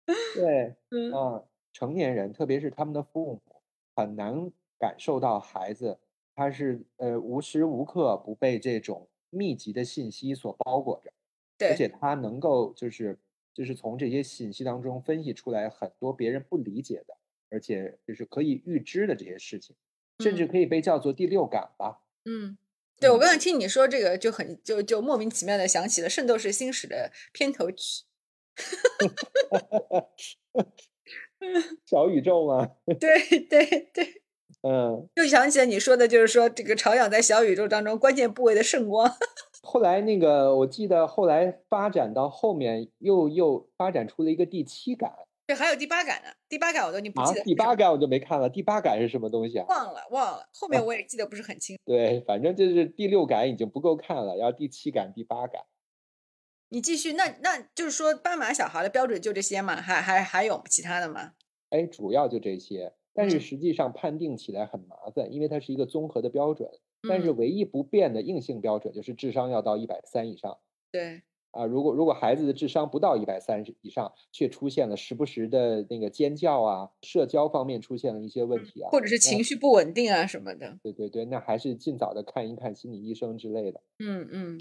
[0.33, 3.41] 对，嗯，成年人，特别是他们的父母，
[3.95, 5.99] 很难感受到孩子
[6.35, 11.11] 他是呃无时无刻不被这种密集的信息所包裹着，
[11.57, 13.19] 对，而且他能够就是
[13.53, 17.15] 就是从这些信息当中分析出来很多别人不理解的，
[17.51, 19.75] 而且就是可以预知的这些事情，
[20.19, 22.57] 甚至可以被叫做第六感吧，嗯。
[22.99, 28.03] 对，我刚才听你说这个，就很就就莫名其妙的想起了《圣斗士星矢》的片头曲，
[31.85, 32.71] 小宇宙吗？
[32.99, 34.21] 对对对，
[34.63, 39.09] 嗯，又想起了你说的，就是说这个朝阳在小宇宙当中关键部位的圣光。
[39.63, 45.13] 后来那个，我记得后来发展到后面，又又发展出了一个第七感。
[45.49, 46.29] 对，还有第八感呢。
[46.47, 47.41] 第八感我都你不记得。
[47.41, 48.47] 第八感我就没看了。
[48.47, 49.65] 第八感是什么东西啊？
[49.67, 50.47] 忘了，忘了。
[50.53, 51.75] 后面我也记得不是很清。
[51.83, 55.63] 对，反正就是第六感已经不够看了，要第七感、第八感。
[56.67, 59.77] 你继续，那那就是说斑马小孩的标准就这些吗？
[59.77, 61.31] 还还还有其他的吗？
[61.71, 62.93] 哎，主要就这些。
[63.15, 66.69] 但是实际上判定起来很麻烦，因为它是一个综合的标准。
[67.09, 70.59] 但是唯一不变的硬性标准就是智商要到一百三以上。
[70.91, 71.23] 对。
[71.51, 83.81] 啊，如果如果孩子的智商不到一百三十以上，却出现了时不时的那个尖叫啊，社交方面出现了一些问题啊，或者是情绪不稳定啊什么的，对对对，那还是尽早的看一看心理医生之类的。
[83.97, 84.59] 嗯嗯。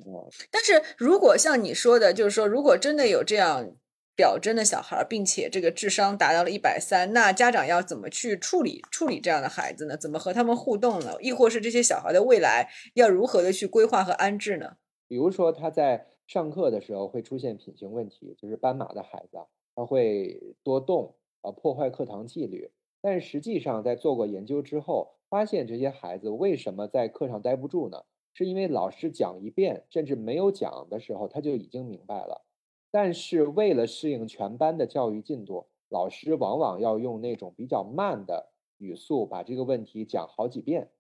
[0.51, 3.77] 但是如果像你说的，就是说，如果真的有这样
[4.17, 9.97] 表征的小孩，并且这个智商达到了一百三，那家长要怎么去处理处理这样的孩子呢？
[9.97, 11.17] 怎么和他们互动呢？
[11.21, 14.77] 亦或是这些小孩的未来要如何的去规划和安置呢？
[15.07, 16.07] 比如说他在。
[16.29, 19.39] 上课的时候会出现品行问题，就是斑马的孩子，
[19.75, 22.71] 他会多动，啊，破坏课堂纪律。
[23.01, 28.05] 但实际上，在做过研究之后，发现这些孩子为什么在课上待不住呢？
[28.35, 32.45] 是因为老师讲一遍，甚至没有讲的时候，他就已经明白了。
[32.91, 40.91] 但是为了适应全班的教育进度，老师往往要用那种比较慢的语速把这个问题讲好几遍。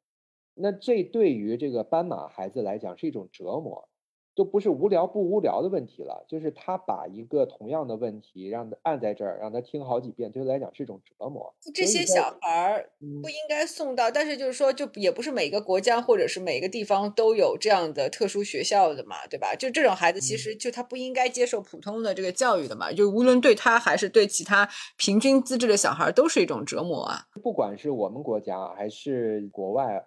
[0.54, 3.90] 那这对于这个斑马孩子来讲是一种折磨。
[4.38, 11.52] 都不是无聊不无聊的问题了，就是他把一个同样的问题让他按在这儿，让他听好几遍，对他来讲是一种折磨。
[11.74, 12.88] 这些小孩儿
[13.20, 19.56] 不应该送到，但是就是说，就也不是每个国家或者是每个地方都有这样的特殊学校的嘛，对吧？
[19.56, 27.26] 就这种孩子，其实就他不应该接受普通的这个教育的嘛，就无论对他还是对其他平均资质的小孩，都是一种折磨啊。
[27.42, 30.06] 不管是我们国家还是国外，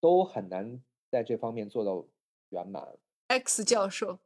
[0.00, 0.80] 都很难
[1.12, 2.04] 在这方面做到
[2.48, 2.82] 圆满。
[3.28, 4.18] X 教授，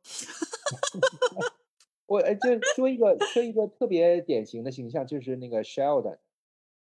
[2.07, 6.19] 我哎，就说一个说一个特别典型的形象，就是那个 Sheldon，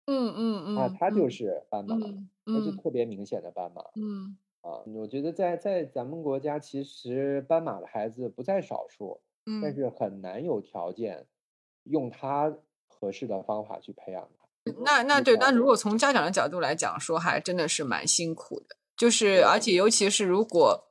[0.06, 1.96] 嗯嗯嗯，啊，他就是斑马，
[2.44, 9.20] 他就特别明显的斑马，嗯啊，我觉得在在咱们国家，其实斑马的孩子不在少数，
[9.60, 11.26] 但是很难有条件
[11.82, 14.72] 用他合适的方法去培养他。
[14.84, 20.88] 那那对，那如果从家长的角度来讲，说还真的是蛮辛苦的，就是而且尤其是如果。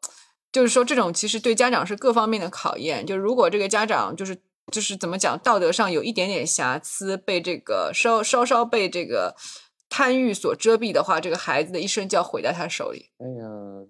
[0.56, 3.06] 就是说，这种其实对家长是各方面的考验。
[3.06, 4.38] 就如果这个家长就是
[4.72, 9.36] 就是怎么讲，道德上有一点点瑕疵，被这个稍稍稍被这个
[9.90, 13.08] 贪欲所遮蔽的话，这个孩子的一生就要毁在他手里。
[13.18, 13.46] 哎呀，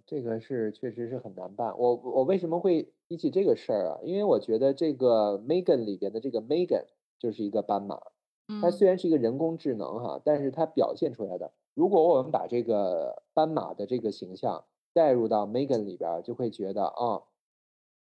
[0.07, 1.71] 这个是确实是很难办。
[1.77, 3.99] 我我为什么会提起这个事儿啊？
[4.03, 6.85] 因为我觉得这个 Megan 里边的这个 Megan
[7.19, 7.99] 就是一个斑马。
[8.59, 14.63] 它虽然是一个人工智能哈，但是它表现出来的，如果我们把这个斑马的这个形象
[14.95, 17.21] 带入到 Megan 里边，就会觉得啊，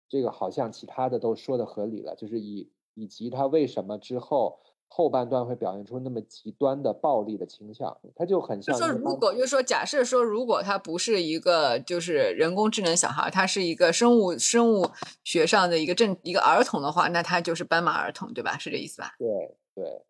[0.08, 4.60] 这个好像其他的都说的合理了，就是以以及他为什么之后。
[4.86, 8.78] 后半段会表现出那么极端的暴力的倾向，他就很像。
[8.78, 14.88] 说如果就是说，假设说，如果他不是一个就是人工智能小孩，他是一个生物生物
[15.24, 18.56] 学上的一个正一个儿童的话，那他就是斑马儿童，对吧？
[18.56, 19.16] 是这意思吧？
[19.18, 20.00] 对对。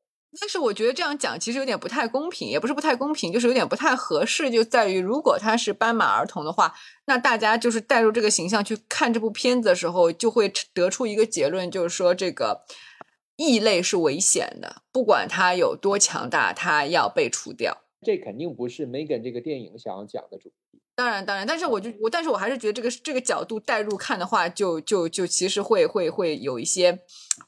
[0.41, 6.75] 但是我觉得这样讲其实有点不太公平，也不是不太公平，就是有点不太合适，就在于如果他是斑马儿童的话，
[7.07, 12.65] 那大家就是带入这个形象去看这部片子的时候，就会得出一个结论，就是说这个。
[13.37, 17.79] 异类是危险的，不管它有多强大，它要被除掉。
[18.01, 20.53] 这肯定不是 Megan 这个电影想要讲的主。
[20.97, 27.01] 当然，当然，但是我就我，但是我还是觉得这个这个角度带入看的话，就就就其实会会会有一些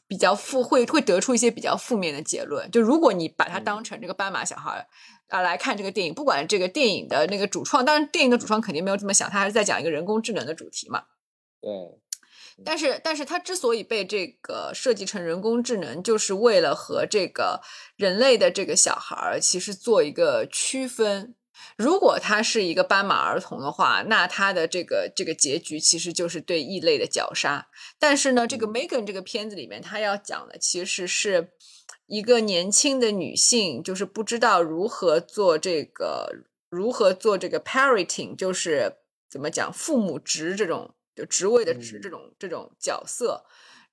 [0.09, 2.68] 比较负，会会得出一些比较负面的结论。
[2.72, 4.84] 就如果你把它当成这个斑马小孩
[5.28, 11.05] 啊来看这个电影，不管这个电影的那个主创，当然电影的主创肯定没有这么想，他还是在讲一个人工智能的主题嘛。
[11.61, 11.70] 对。
[12.64, 17.61] 但是，但是他之所以被这个设计成人工智能，就是为了和这个
[17.97, 21.36] 人类的这个小孩儿其实做一个区分。
[21.76, 27.68] 如果他是一个斑马儿童的话，那他的这个这个结局其实就是对异类的绞杀。
[27.98, 31.50] 但是呢，这个 Megan 这个片子里面，他要讲的其实是
[32.07, 36.30] 一个年轻的女性，就是不知道如何做这个，
[36.68, 38.96] 如何做这个 parenting，就是
[39.30, 40.92] 怎么讲父母职这种。
[41.16, 43.42] 就职位的职这种这种角色，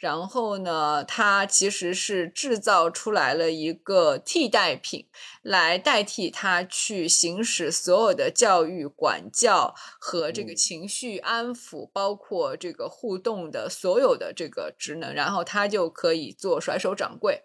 [0.04, 5.08] 然后呢，他其实是制造出来了一个替代品，
[5.42, 17.44] 来代替他去行使所有的教育、管教和这个情绪安抚，包括这个互动的所有的这个职能，然后他就可以做甩手掌柜。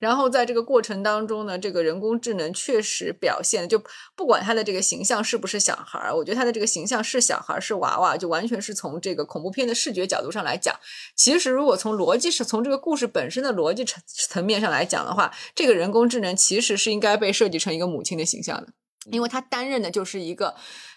[0.00, 3.80] 然后在这个过程当中呢，这个人工智能确实表现，就
[4.16, 10.74] 不管他的这个形象是不是小孩儿，我觉得他的这个形象是小孩儿是娃娃，就完全是从这个恐怖片的视觉角度上来讲。
[11.14, 18.72] 其实如果从逻辑是从这个故事本身的逻辑层层面上来讲的话，这个人工智能其实是应该被设计成一个母亲的形象的，
[19.12, 20.54] 因为他担任的就是一个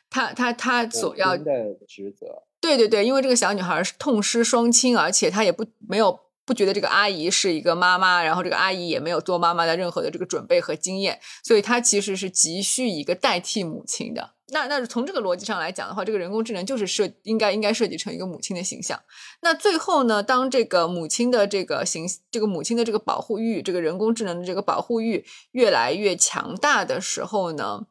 [0.09, 1.43] 他他他所要的
[1.85, 2.43] 职责。
[2.61, 6.17] 对对对，因为这个小女孩是痛失双亲，而且她也不没有。
[6.45, 14.31] 不觉得这个阿姨是一个妈妈，然后这个阿姨也没有做妈妈的任何的这个准备和经验，所以她其实是急需一个代替母亲的。
[14.49, 18.99] 那那从这个逻辑上来讲的话，这个人工智能就是设应该应该设计成一个母亲的形象。
[19.41, 27.87] 那最后呢，当这个母亲的这个形，这个母亲的这个保护欲，这个人工智能的这个保护欲越来越强大的时候呢，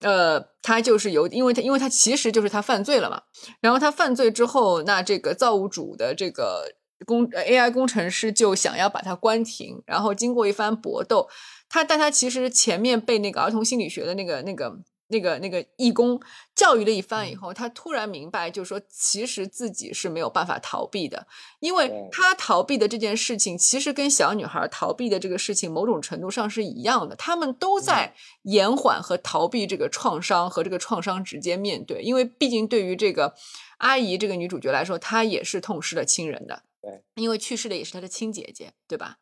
[0.00, 3.22] 呃，他就是有，因为他因为他其实就是他犯罪了嘛。
[3.60, 6.72] 然后他犯罪之后，那这个造物主的这个。
[7.04, 11.28] 工 AI 工程师就想要把它关停，然后经过一番搏斗，
[11.68, 14.78] 他但他其实前面被那个儿童心理学的那个那个
[15.08, 16.18] 那个那个义工
[16.54, 21.26] 教育了一番以后，他突然明白，就是说其实自己是没有办法逃避的，
[21.60, 33.34] 因为他逃避的这件事情，其实跟小女孩逃避的这个事情某种程度上是一样的，他们都在延缓和逃避这个创伤和这个创伤直接面对，因为毕竟对于这个
[33.78, 36.62] 阿姨这个女主角来说，她也是痛失了亲人的。
[36.82, 39.18] 对，因为去世的也是他的亲姐姐，对吧？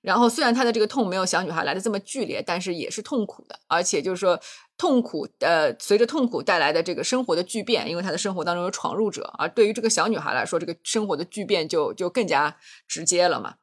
[0.00, 4.40] 然后虽然他的这个痛没有小女孩来的这么剧烈，但是也是痛苦的，而且就是说
[4.76, 12.56] 痛苦，呃，随着痛苦带来的这个生活的巨变，因为他的生活当中有闯入者，而对于这个小女孩来说，这个生活的巨变就就更加
[12.88, 13.54] 直接了嘛。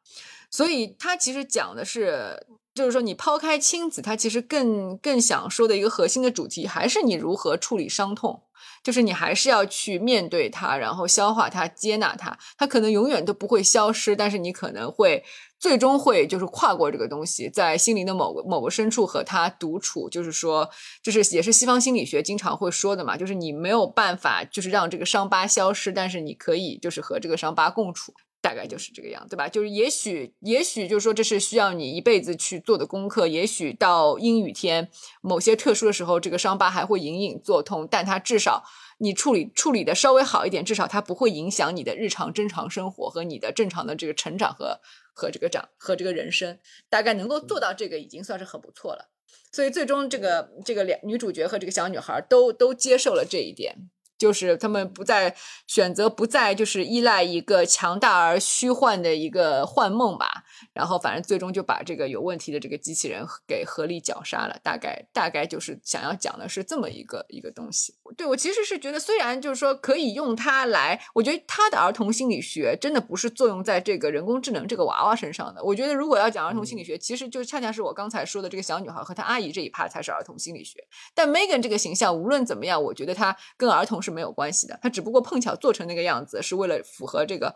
[0.55, 8.43] 所以他其实讲的是，就是说你抛开亲子，他其实更更想说的一个核心的主题，还是你如何处理伤痛。
[8.81, 12.37] 就是你还是要去面对它，然后消化它，接纳它。
[12.57, 15.23] 它可能永远都不会消失，但是你可能会
[15.59, 20.07] 最终会就是跨过这个东西，在心灵的某个某个深处和它独处。
[20.09, 20.69] 就是说，
[21.03, 28.13] 就是也是西方心理学经常会说的嘛，就是你没有办法就是让这个伤疤消失，但是你可以就是和这个伤疤共处。
[28.45, 29.49] 大概就是这个样，对吧？
[29.49, 33.25] 就是也许，也许就是说，这是需要你一辈子去做的功课。
[33.25, 34.87] 也许到阴雨天，
[35.21, 38.63] 某些特殊的时候，这个伤疤还会隐隐作痛，但它至少
[38.99, 44.79] 你处理处理的稍微好一点，至少它不会影响你的日常正常生活和你的正常的这个成长和
[45.11, 46.59] 和这个长和这个人生。
[46.87, 49.09] 大概能够做到这个，已经算是很不错了。
[49.51, 53.89] 所以最终，这个这个两女主角和这个小女孩都都接受了这一点。
[54.17, 55.35] 就是他们不再
[55.67, 60.43] 选择，不再就是依赖一个强大而虚幻的一个幻梦吧，
[60.73, 64.57] 然后反正最终就把这个有问题的这个机器人给合力绞杀了。
[64.63, 67.93] 大概大概就是想要讲的是这么一个一个东西。
[68.17, 75.63] 对我其实是觉得，虽然就是说可以用它来，我觉得它的儿童心理学真的不是作用在这个人工智能这个娃娃身上的。
[75.63, 80.83] 我觉得如果要讲儿童心理学，其实就恰恰是我刚才说的这个小女孩和她阿姨这一趴才是儿童心理学。
[81.13, 87.55] 但 Megan 这个形象无论怎么样，我觉得她跟儿童是没有关系的，它只不过碰巧做成那个样子，是为了符合这个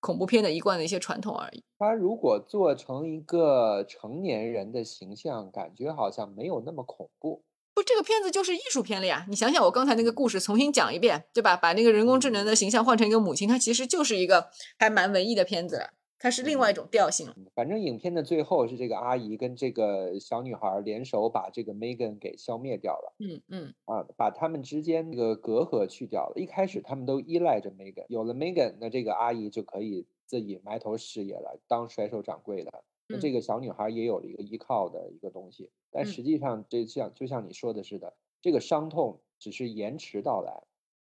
[0.00, 1.62] 恐怖片的一贯的一些传统而已。
[1.78, 7.44] 它如果做成一个成年人的形象，感觉好像没有那么恐怖。
[7.74, 9.24] 不，这个片子就是艺术片了呀！
[9.30, 11.56] 你想想，我刚才那个故事重新讲一遍，对吧？
[11.56, 15.88] 把那个人工智能的形象换成一个母亲，它其实就是一个还蛮文艺的片子，
[16.22, 17.34] 它是另外一种调性。
[17.52, 23.12] 反正影片的最后是这个阿姨跟这个小女孩联手把这个 Megan 给消灭掉了。
[23.18, 26.40] 嗯嗯啊，把他们之间这个隔阂去掉了。
[26.40, 32.84] 一开始他们都依赖着 Megan，有了 Megan，那这个阿姨就可以自己埋头事业了，当甩手掌柜的。
[33.08, 40.62] 那这个小女孩也有了一个依靠的一个东西，但实际上，这像就像你说的似的，这个伤痛只是延迟到来，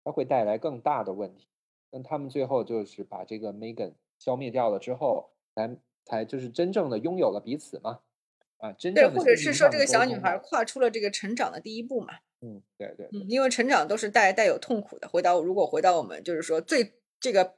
[0.02, 1.46] 它会带来更大的问题。
[1.90, 3.92] 那他们最后就是把这个 Megan
[4.24, 8.00] 消灭掉了之后，才才就是真正的拥有了彼此嘛？
[8.58, 12.14] 啊，真正的或者是说这个小女孩跨出了这个成长的第一步嘛？
[12.40, 15.08] 嗯，对对，嗯，因为成长都是带带有痛苦的。
[15.08, 16.94] 回到如果回到我们就是说最。
[17.20, 17.54] 这个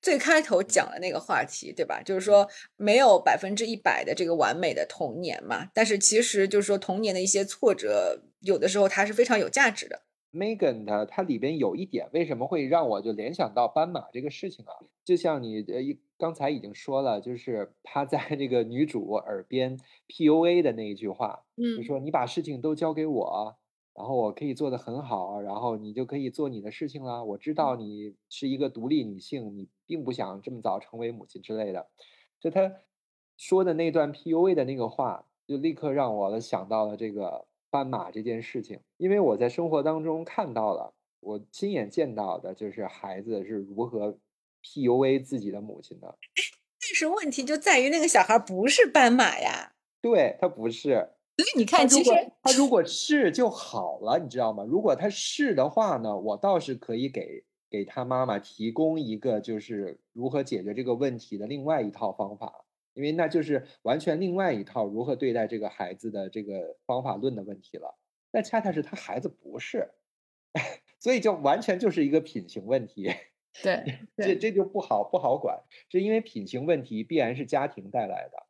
[0.00, 2.00] 最开头讲的那个话题，对吧？
[2.02, 10.00] 就是说没有百分之一百的这个完美的童年嘛，但是其实就是说童年的一些挫折，有的时候它是非常有价值的。
[10.32, 14.72] Megan 呢，它里边有一点，为什么会让我就联想到斑马这个事情啊？
[15.04, 19.78] 就像你呃一刚才已经说了，就是他在这个女主耳边
[20.08, 23.56] PUA 的那一句话，嗯，就说你把事情都交给我。
[23.92, 27.22] 然后我可以做得很好，然后你就可以做你的事情了。
[27.22, 31.88] 我知道你是一个独立女性，你并不想这么早成为母亲之类的。
[32.38, 32.72] 就他
[33.36, 38.80] 说的那段 PUA 的那个话，就立刻让我想到了这个斑马这件事情。
[38.96, 44.18] 因为我在生活当中看到了，我亲眼见到的就是孩子是如何
[44.62, 46.18] PUA 自己的母亲的。
[46.80, 49.72] 但是问题就在于那个小孩不是斑马呀。
[50.00, 51.10] 对他不是。
[51.36, 52.10] 所以你看，其实
[52.42, 54.62] 他如果是就好了，你知道吗？
[54.64, 67.98] 如果他是的话呢，我倒是可以给给他妈妈提供一个就是如何解决这个问题的另外一套方法，因为那就是完全另外一套如何对待这个孩子的这个方法论的问题了。
[68.32, 69.90] 那恰恰是他孩子不是，
[70.98, 73.10] 所以就完全就是一个品行问题。
[73.62, 78.46] 对，这这就不好不好管，是因为品行问题必然是家庭带来的。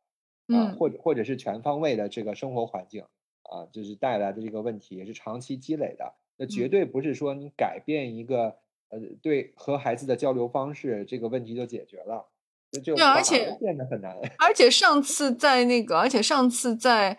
[0.55, 3.05] 啊，或者或者是全方位的这个生活环境
[3.43, 6.13] 啊，就是带来的这个问题也是长期积累的。
[6.35, 8.57] 那绝对不是说你改变一个
[8.89, 12.29] 呃对和孩子的交流方式，这个问题就解决了。
[12.73, 14.13] 那就而且变得很难。
[14.39, 17.17] 而且上次在那个，而且上次在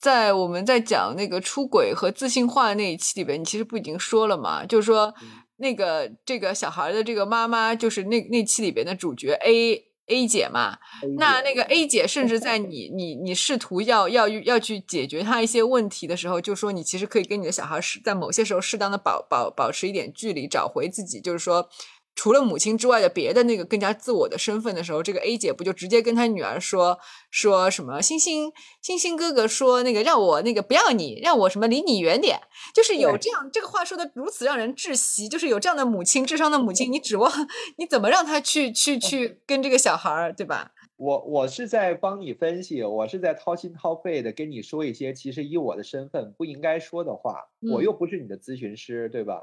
[0.00, 4.64] 在我们在讲那个出轨和自信化那一期里边，你其实不已经说了嘛？
[4.64, 5.14] 就是说
[5.58, 9.84] 那个这个小孩的这个妈妈，就是那那期里边的主角 A。
[10.10, 10.78] A 姐嘛，
[11.18, 21.68] 那那个 A 姐甚至在 你你你试图要要要去解决她一些问题的时候，就说你其实可以跟你的小孩适在某些时候适当的保保保持一点距离，找回自己，就是说。
[22.18, 26.98] 除了母亲之外的别的那个更加自我的身份的时候，这个 A 姐不就直接跟她女儿说
[27.30, 28.02] 说什么？
[28.02, 28.50] 星星
[28.82, 32.40] 星星哥哥说那个让我那个不要你，让我什么离你远点，
[32.74, 37.30] 就是有这样这个话说的如此让人窒息，就是有这样的母亲智商的母亲，你指望
[37.76, 40.72] 你怎么让她去去去跟这个小孩儿，对吧？
[40.96, 49.40] 我我是在帮你分析，我是在掏心掏肺的跟你说一些其实以我的身份不应该说的话，我又不是你的咨询师，对吧？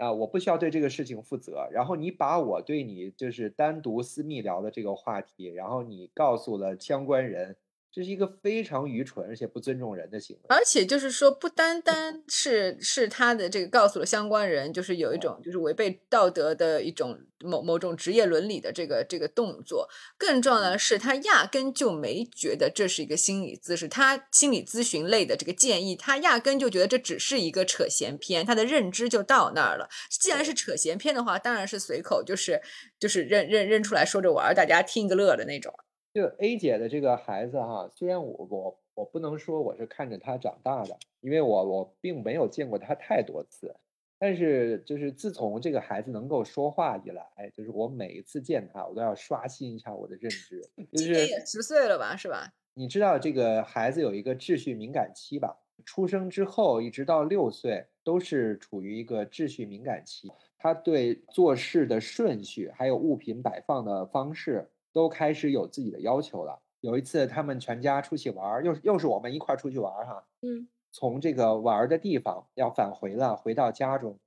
[0.00, 1.68] 啊，我不需要对这个事情负责。
[1.70, 7.56] 然后你把我对你就是单独私密聊的这个话题，然后你告诉了相关人。
[7.92, 19.88] 这是一个非常愚蠢而且不尊重人的行为，而且就是说，不单单是是他的这个告诉了相关人，就是有一种就是违背道德的一种某某种职业伦理的这个这个动作。
[20.16, 29.88] 更重要的是，他压根就没觉得这是一个心理咨询，他心理咨询类的这个建议，他压根就觉得这只是一个扯闲篇，他的认知就到那儿了。
[30.08, 32.62] 既然是扯闲篇的话，当然是随口就是
[33.00, 35.74] 就是认认认出来说着玩，大家听个乐的那种。
[36.12, 43.74] 就 A 姐的这个孩子哈，虽然我我我不能说我是看着他长大的，因为我我并没有见过他太多次，
[44.18, 47.24] 但是就是自从这个孩子能够说话以来，
[47.56, 50.60] 就是我每一次见他，我都要刷新一下我的认知。
[50.92, 52.52] 就是十岁了吧，是吧？
[52.74, 55.56] 你知道这个孩子有一个秩序敏感期吧？
[55.84, 64.68] 出生之后一直到六岁都是处于一个秩序敏感期，他对做事的顺序还有物品摆放的方式。
[64.92, 66.60] 都开始有自己的要求了。
[66.80, 70.24] 有一次，他们全家出去玩，又又是我们一块出去玩哈。
[70.40, 74.18] 嗯，从这个玩的地方要返回了，回到家中，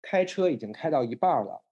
[0.00, 1.62] 开车已经开到一半了，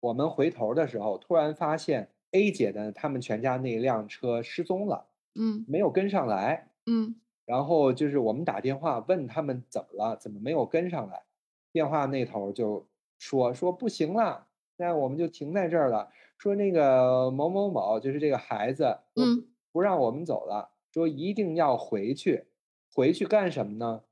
[0.00, 6.68] 我们回头的时候，突然发现 A 姐的他们全家那辆车失踪了，嗯没有跟上来。
[6.86, 11.22] 嗯然后就是我们打电话问他们怎么了，怎么没有跟上来？
[11.70, 12.86] 电话那头就
[13.18, 14.46] 说说不行了，
[14.76, 16.10] 那我们就停在这儿了。
[16.42, 22.46] 说那个某某某就是这个孩子，嗯不让我们走了，说一定要回去。
[22.92, 24.02] 回去干什么呢？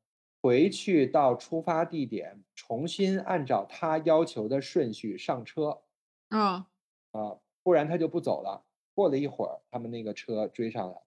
[0.40, 5.80] 回去到出发地点，重新按照他要求的顺序上车。
[6.28, 8.64] 啊不然他就不走了。
[8.94, 11.02] 过了一会儿，他们那个车追上来，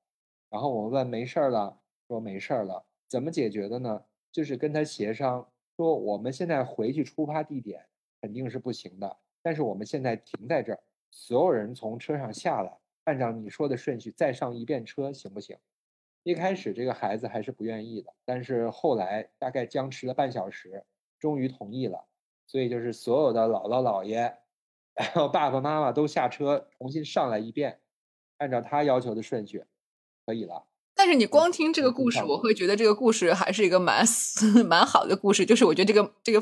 [0.49, 4.03] 然后我们问没事儿了，说没事儿了，怎么解决的呢？
[4.29, 5.47] 就是跟他协商，
[5.77, 7.85] 说我们现在回去出发地点
[8.21, 10.83] 肯定是不行的，但是我们现在停在这儿，
[11.15, 15.55] 所有人从车上下来，按照你说的顺序再上一遍车，行不行？
[16.23, 20.83] 一开始这个孩子还是不愿意的，但是后来大概僵持了半小时，
[21.19, 22.07] 终于同意了。
[22.47, 24.37] 所以就是所有的姥姥姥爷，
[24.95, 27.79] 然后爸爸妈妈都下车重新上来一遍，
[28.37, 29.63] 按照他要求的顺序，
[30.25, 30.65] 可以了。
[31.05, 34.05] 但是你光听这个嗯故事，我会觉得这个故事还是一个蛮
[34.65, 35.45] 蛮好的故事。
[35.45, 36.41] 就是我觉得这个这个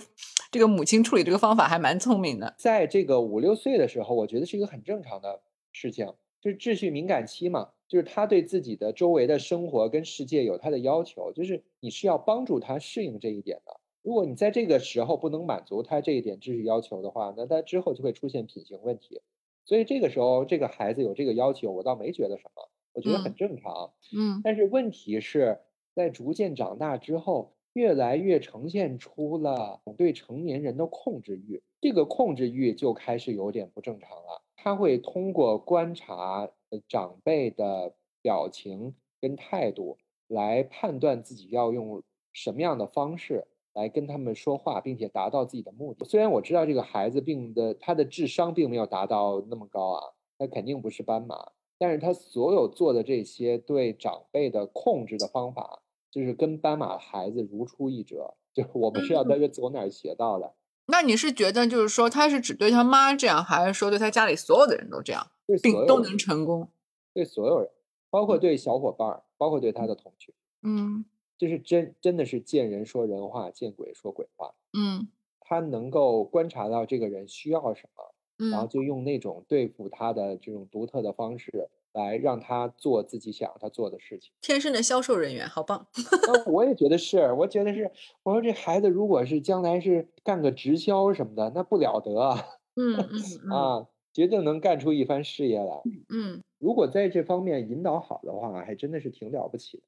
[0.52, 2.54] 这个母亲处理这个方法还蛮聪明的。
[2.60, 5.42] 在这个五六岁的时候，我觉得是一个很正常的
[5.72, 13.80] 事情，就是秩序敏感期嘛，就是他对自己的周围的生活跟世界有他的要求，就是你是要帮助他适应这一点的。
[14.04, 19.22] 如果你在这个时候不能满足他这一点秩序要求的话，那他之后就会出现品行问题。
[19.66, 23.94] 所以这个时候，这个孩子有这个要求，我倒没觉得什么，我觉得很嗯正常。
[24.14, 25.60] 嗯但是问题是
[25.96, 34.42] 在逐渐长大之后，越来越呈现出了对成年人的控制欲，这个控制欲就开始有点不正常了。
[34.56, 46.06] 他会通过观察呃长辈的表情跟态度来判断自己要用什么样的方式来跟他们说话，并且达到自己的目的。
[46.06, 50.04] 虽然我知道这个孩子并的他的智商并没有达到那么高啊，
[50.38, 51.52] 他肯定不是斑马，
[51.82, 58.36] 但是他所有做的这些对长辈的控制的方法，就是跟斑马孩子如出一辙。
[58.54, 60.54] 就我不知道他是从哪儿学到的，
[60.86, 65.26] 那你是觉得就是说他是只对他妈这样，还是说对他家里所有的人都这样，
[65.64, 66.70] 并都能成功？
[67.16, 67.70] 对所有人，
[68.12, 71.04] 包括对小伙伴儿，包括对他的同学，嗯
[71.36, 74.54] 就是真真的是见人说人话，见鬼说鬼话。
[74.78, 75.08] 嗯
[75.40, 78.11] 他能够观察到这个人需要什么，
[78.50, 84.32] 然后嗯就用那种对付他的这种独特的方式来让他做自己想让他做的事情。
[84.42, 85.86] 天生的销售人员，好棒。
[86.28, 87.92] 那 我也觉得是，我觉得是，
[88.24, 95.82] 我说这孩子如果是将来是干个直销什么的，那不了得啊，嗯 嗯嗯啊，绝对能干出一番事业来。
[96.10, 99.84] 嗯，如果在这方面引导好的话，还真的是挺了不起的。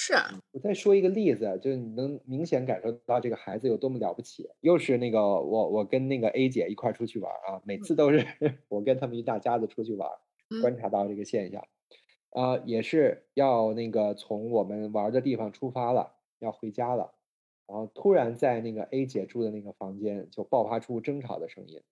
[0.00, 4.48] 是啊，我再说一个例子，就是你能明显感受到这个孩子有多么了不起。
[4.60, 8.24] 又是那个我我跟那个 A 姐一块出去玩啊，每次都是
[8.70, 10.08] 我跟他们一大家子出去玩
[10.62, 11.66] 观察到这个现象。
[12.30, 17.14] 啊、也是要那个从我们玩的地方出发了，要回家了，
[17.66, 21.82] 然后突然在那个 A 姐住的那个房间就爆发出争吵的声音，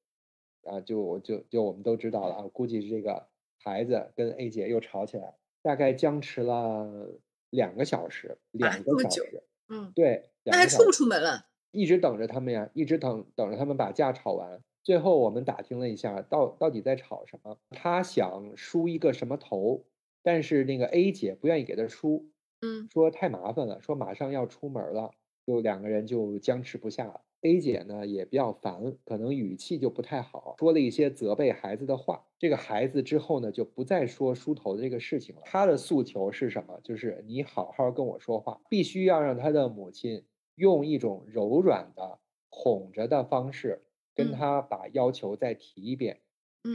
[0.63, 3.27] 啊，就我就就我们都知道了啊，估计是这个
[3.59, 7.19] 孩子跟 A 姐又吵起来了，大概僵持了
[7.57, 11.47] 两个小时，两个小时，嗯，对，那还出不出门了？
[11.73, 14.63] 一直等着他们呀，一直等等着他们把架吵完。
[14.83, 17.59] 最后我们打听了一下，到到底在吵什么？
[17.71, 19.85] 他想梳一个什么头，
[20.23, 22.31] 但是那个 A 姐不愿意给他梳，
[22.61, 25.11] 嗯说太麻烦了，说马上要出门了，
[25.45, 27.23] 就两个人就僵持不下了。
[27.47, 32.25] A 姐呢也比较烦，可能语气就不太好，说了一些责备孩子的话。
[32.39, 35.43] 这个孩子之后呢就不再说梳头的这个事情了。
[35.45, 36.81] 他的诉求是什么？
[36.83, 40.25] 就是你好好跟我说话，必须要让他的母亲
[40.57, 42.19] 用一种柔软的
[42.51, 43.85] 哄着的方式
[44.15, 46.21] 跟嗯他把要求再提一遍，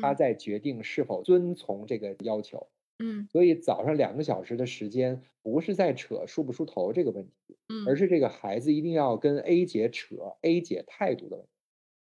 [0.02, 2.68] 他嗯再决定是否遵从这个要求。
[3.02, 11.46] 嗯所以早上两个小时的时间，不是在扯梳不梳头这个问题，嗯而嗯，是这个孩子一定要跟 A 姐扯 A 姐态度的问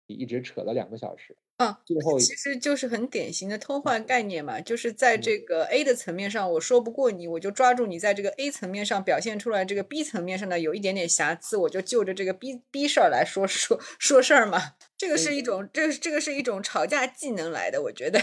[0.07, 14.75] 题，一直扯了两个小时，啊，最后其实就是很典型的 偷换概念嘛，就是在这嗯个 A 的层面上，我说不过你，我就抓住你在这个 A 层面上表现出来这个 B 层面上的有一点点瑕疵，我就就着这个 B B 事儿来说说说事儿嘛。
[14.97, 18.21] 这个是一种，这个这个是一种吵架技能来的，我觉得。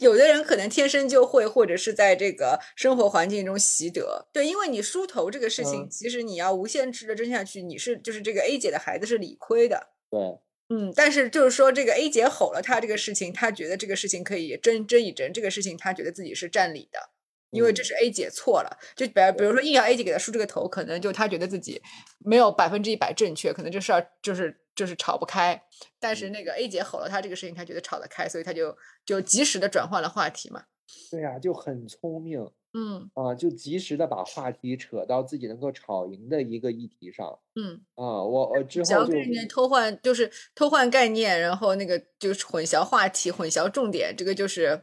[0.00, 4.28] 有的人可能天生就会，或者是在这个生活环境中习得。
[4.32, 9.88] 对，因为你梳头这个事情，嗯其实你要无限制的争下去，你是就是这个 A 姐的孩子是理亏的。
[10.10, 10.20] 对，
[10.68, 17.10] 嗯，但是就是说，这个 A 姐吼了他这个事情，他觉得这个事情可以争争一争，这个事情他觉得自己是占理的。
[17.50, 18.78] 因为这是 A 姐错了。
[18.96, 21.82] 就比比如说硬要 A 姐给她梳这个头，可能就她觉得自己
[22.18, 25.62] 没有百分之一百正确，可能这事儿就是就是吵不开。
[25.98, 30.64] 但是那个 A 姐吼了她这个事情，她觉得吵得开，所以她就就及时的转换了话题嘛。
[31.10, 32.50] 对呀，就很聪明。
[32.74, 37.38] 嗯啊，就及时的把话题扯到自己能够吵赢的一个议题上。
[37.56, 44.82] 嗯啊，我我之后就想要跟人家偷换，就是偷换概念，然后那个就是混淆话题、混淆重点，这个就是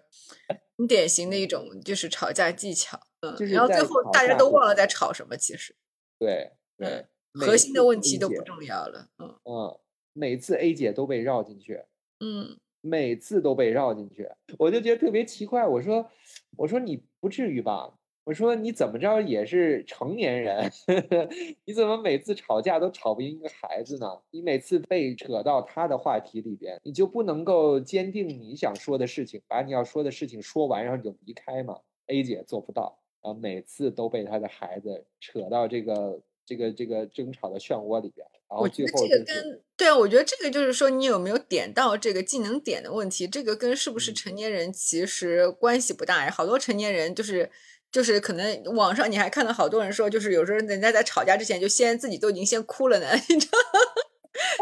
[0.78, 3.00] 很典型的一种就是吵架技巧。
[3.22, 5.76] 嗯，就是然后最后大家都忘了在吵什么，其实
[6.20, 6.88] 对对
[7.34, 9.08] 嗯，核心的问题都不重要了。
[9.18, 9.80] 嗯嗯，
[10.14, 11.84] 每次 A 姐都被绕进去。
[12.20, 15.66] 嗯每次都被绕进去，我就觉得特别奇怪。
[15.66, 16.08] 我说，
[16.56, 17.92] 我说你不至于吧？
[18.26, 20.72] 我说你怎么着也是成年人，
[21.64, 24.08] 你怎么每次吵架都吵不赢一个孩子呢？
[24.32, 46.28] 你每次被扯到他的话题里边，你就不能够坚定你想说的事情，把你要说的事情说完，然后你就离开吗？A 姐做不到然后，每次都被他的孩子扯到这个这个这个争吵的漩涡里边，然后最后就是这个跟对啊，我觉得这个就是说你有没有点到这个技能点的问题，这个跟是不是嗯成年人其实关系不大。
[46.32, 47.50] 好多成年人就是
[47.96, 53.80] 就是可能网上你还看到好多人说，就是有时候人家在吵架之前就先自己都已经先哭了呢， 你知道吗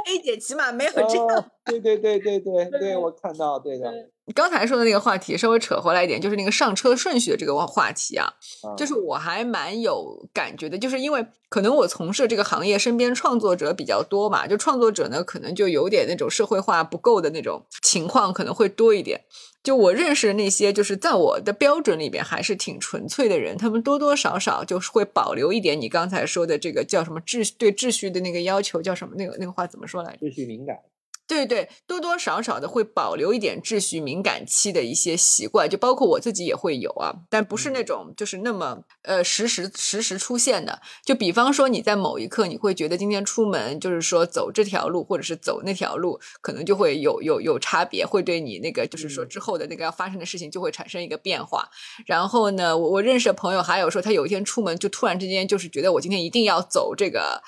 [0.08, 1.26] ？A 姐起码没有这样。
[1.26, 3.98] 哦，对对对对对 对对，我看到，对的，你
[4.34, 8.26] 刚才说的那个话题稍微扯回来一点，就是那个上车顺序的这个话话题啊，
[8.64, 19.22] 啊就是我还蛮有感觉的，就是因为可能我从事这个行业，身边创作者比较多嘛，就创作者呢，可能就有点那种社会化不够的那种情况，可能会多一点。
[19.62, 30.28] 就我认识的那些，就是在我的标准里边还是挺纯粹的人，他们多多少少就是会保留一点你刚才说的这个叫什么秩序对秩序的那个要求，叫什么那个那个话怎么说来着？
[30.28, 30.78] 秩序敏感。
[31.26, 40.82] 对对，多多少少的会保留一点秩序敏感期的一些习惯，就包括我自己也会有啊，但不是那种就是那么呃时时时时出现的。
[41.06, 51.70] 就比方说你在某一刻，你会觉得今天出门就是说走这条路或者是走那条路，可能就会有有有差别，会对你那个就是说嗯之后的那个要发生的事情就会产生一个变化。
[52.06, 57.42] 然后呢，我我认识的朋友还有说，他有一天出门就突然之间就是觉得我今天一定要走这个。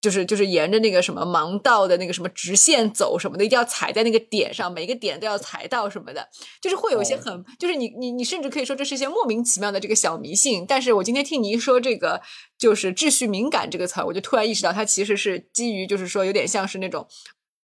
[0.00, 6.28] 就是就是沿着那个什么盲道的那个什么直线走什么的，一定要踩在那个点上，每个点都要踩到什么的，
[6.60, 10.64] 就是会有一些哦很，就是你你你甚至可以说这是一些莫名其妙的这个小迷信。
[10.66, 12.22] 但是我今天听你一说这个
[12.58, 17.06] 就是秩序敏感这个词儿，我就突然意识到它其实是基于就是说有点像是那种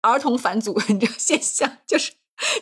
[0.03, 2.12] 儿童返祖 你知道现象，就是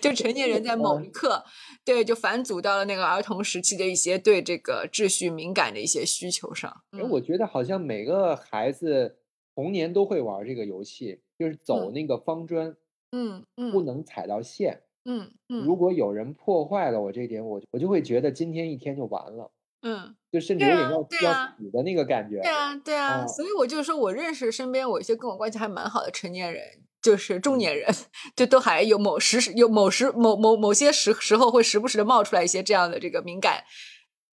[0.00, 1.44] 就成年人在某一刻。
[1.84, 6.74] 对，就返祖到了那个儿童时期的一些对这个秩序敏感的一些需求上。
[7.10, 9.18] 我觉得好像每个孩子
[9.54, 12.76] 童年都会玩这个游戏，就是走那个方砖，
[13.12, 14.82] 嗯嗯不能踩到线。
[15.04, 19.50] 嗯嗯如果有人破坏了我这点，我我就会觉得今天一天就完了，
[19.82, 20.16] 嗯。
[20.34, 22.40] 就甚至有点要要死的那个感觉。
[22.40, 26.60] 对啊，对啊，哦所以我就说，我认识身边我一些跟我关系还蛮好的成年人，
[27.00, 27.88] 就是中年人，
[28.34, 33.62] 就都还有某时有某时某某某些时时候会时不时的冒出来一些这样的这个敏感、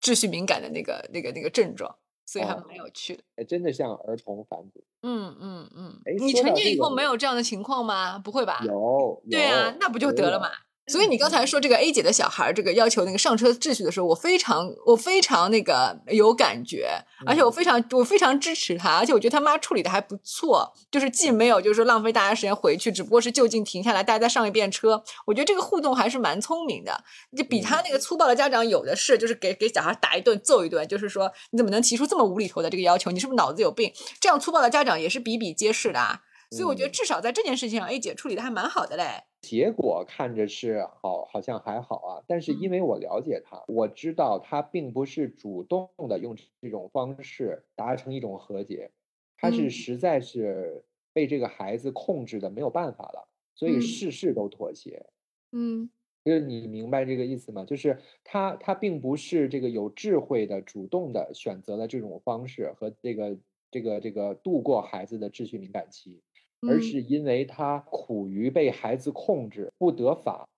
[0.00, 1.94] 秩序敏感的那个那个那个症状，
[2.32, 3.22] 所以还哦蛮有趣的。
[3.36, 4.82] 哎，真的像儿童返祖。
[5.02, 8.18] 嗯嗯嗯哎，你成年以后没有这样的情况吗？
[8.24, 8.62] 不会吧？
[8.64, 10.48] 有，对啊，那不就得了嘛？
[10.88, 16.88] 所以你刚才说这个 A 姐的小孩儿，这个要求那个上车秩序的时候，我非常我非常那个有感觉，
[17.24, 25.02] 而且我嗯非常我非常支持他，而且我觉得他妈处理的还不错，就是既没有就是说浪费大家时间回去，只不过是就近停下来，大家再上一遍车。
[25.24, 27.04] 我觉得这个互动还是蛮聪明的，
[27.36, 33.12] 就比他那个粗暴的家长有的是，就是给给小孩打一顿揍一顿，就是说你怎么能提出这么无厘头的这个要求？
[33.12, 33.92] 你是不是脑子有病？
[34.20, 36.22] 这样粗暴的家长也是比比皆是的啊。
[36.52, 39.24] 所以我觉得嗯至少在这件事情上，A 姐处理的还蛮好的嘞。
[39.40, 42.22] 结果看着是好，好像还好啊。
[42.28, 48.92] 但是因为我了解他，我知道他并不是主动的用这种方式达成一种和解，
[49.36, 55.06] 他是嗯实在是被这个孩子控制的没有办法了，所以嗯事事都妥协。
[55.50, 55.90] 嗯
[56.24, 57.64] 就是你明白这个意思吗？
[57.64, 63.36] 就是他他并不是这个有智慧的、主动的选择了这种方式和这个
[63.72, 66.22] 这个这个度过孩子的秩序敏感期，
[66.66, 70.48] 而嗯是因为他苦于被孩子控制，不得法，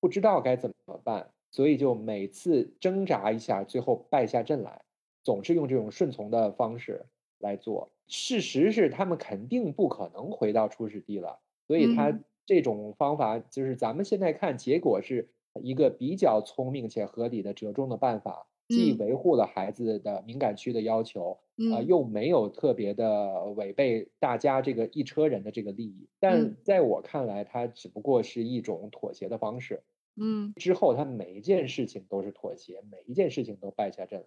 [0.00, 4.82] 不知道该怎么办，所以就每次挣扎一下，最后败下阵来，
[5.22, 7.06] 总是用这种顺从的方式
[7.38, 7.90] 来做。
[8.08, 15.28] 事实是他们肯定不可能回到初始地了，所以他嗯这种方法就是咱们现在看结果是
[15.62, 21.32] 一个比较聪明且合理的折中的办法，既嗯维护了孩子的敏感区的要求，
[21.72, 26.08] 啊、嗯又没有特别的违背大家这个一车人的这个利益。
[26.18, 29.82] 但嗯在我看来，它只不过是一种妥协的方式。
[30.16, 34.26] 嗯之后他每一件事情都是妥协，每一件事情都败下阵来，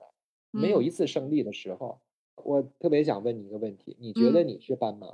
[0.51, 1.99] 没有嗯一次胜利的时候。
[2.43, 5.07] 我特别想问你一个问题，你觉得嗯你是斑马？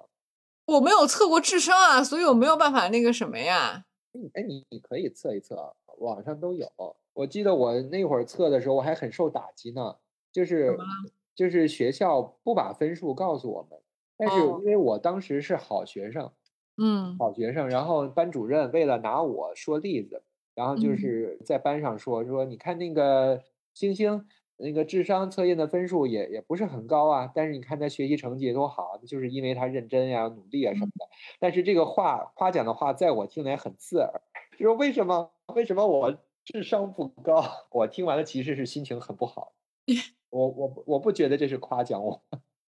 [0.66, 3.86] 我没有测过智商啊，所以我没有办法那个什么呀。
[4.16, 6.70] 嗯哎，你你可以测一测啊，网上都有。
[7.14, 9.98] 我记得我那会儿测的时候，我还很受打击呢，
[10.32, 10.90] 就是
[11.34, 13.80] 就是学校不把分数告诉我们，
[14.18, 14.62] 但是哦。
[14.62, 16.32] 因为我当时是好学生，
[16.78, 17.24] 嗯。
[17.26, 20.24] 好学生，然后班主任为了拿我说例子，
[20.56, 20.98] 然后就嗯。
[20.98, 23.42] 是在班上说说，你看那个
[23.74, 24.26] 星星
[24.62, 31.06] 那个智商测验的分数也也不是很高啊，但是你看他学习成绩多好，就是因为他认真呀、努力啊什么的。
[31.40, 34.22] 但是这个话夸奖的话，在我听来很刺耳，
[34.58, 37.44] 就是为什么为什么我智商不高？
[37.72, 39.54] 我听完了其实是心情很不好。
[40.30, 42.22] 我我我不觉得这是夸奖我，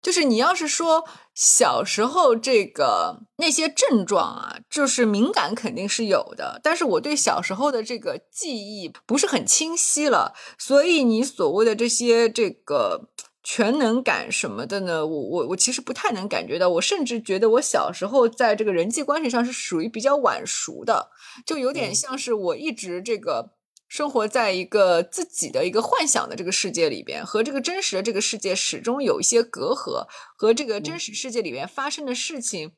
[0.01, 13.09] 就是你要是说小时候这个那些症状啊，就是敏感肯定是有的，但是我对小时候的这个记忆不是很清晰了，所以你所谓的这些这个
[13.43, 21.09] 全能感什么的呢，我我我其实不太能感觉到，我甚至觉得我小时候在这个人际关系上是属于比较晚熟的，
[21.45, 23.58] 就有点嗯像是我一直这个。
[23.89, 32.71] 生活在一个自己的一个幻想的这个世界里边，和这个真实的这个世界始终有一些隔阂，和这个真嗯实世界里面发生的事情，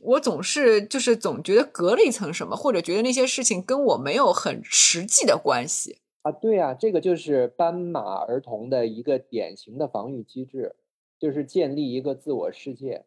[0.00, 5.98] 我总是就是总觉得隔了一层什么，或者觉得那些事情跟我没有很实际的关系。
[6.22, 10.74] 啊，对啊，这个就是斑马儿童的一个典型的防御机制，
[11.20, 13.04] 就是建立一个自我世界。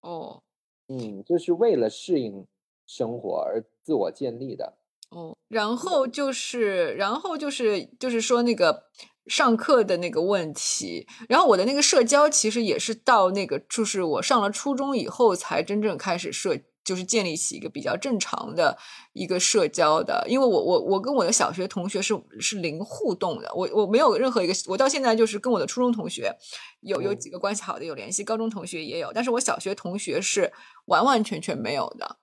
[0.00, 0.42] 哦
[0.88, 2.46] 嗯，就是为了适应
[2.86, 4.78] 生活而自我建立的。
[5.14, 8.84] 哦，然后就是，然后就是，就是说那个
[9.28, 18.76] 上课的那个问题，然后我的那个社交其实也是到那个，就是我上了初中以后才真正开始社，就是建立起一个比较正常的
[19.12, 26.34] 一个社交的，因为我我我跟我的小学同学是是零互动的，我我没有任何一个，我到现在就是跟我的初中同学
[26.80, 30.52] 有有嗯几个关系好的有联系，高中同学也有，但是我小学同学是
[30.86, 32.18] 完完全全没有的。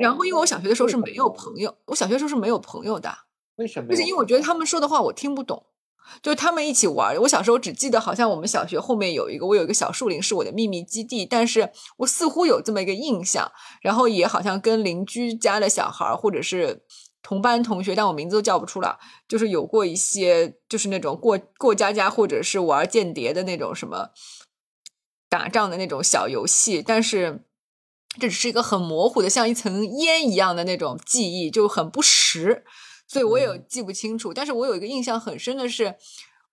[0.00, 3.12] 然哦后，因为我小学的时候是没有朋友，我小学的时候是没有朋友的，
[3.56, 3.88] 为什么？
[3.90, 5.66] 就是因为我觉得他们说的话我听不懂，
[6.22, 7.16] 就是他们一起玩。
[7.22, 13.50] 我小时候只记得好像我们小学后面有一个，我有一个小树林是我的秘密基地，但是我似乎有这么一个印象，
[13.82, 16.82] 然后也好像跟邻居家的小孩或者是
[17.22, 24.10] 同班同学，但我名字都叫不出来，就是有过一些就是那种过过家家或者是玩间谍的那种什么
[25.28, 27.44] 打仗的那种小游戏，但是。
[28.20, 32.64] 这只是一个很模糊的，像一层烟一样的那种记忆，就很不实，
[33.08, 34.32] 所以我也嗯记不清楚。
[34.32, 35.96] 但是我有一个印象很深的是，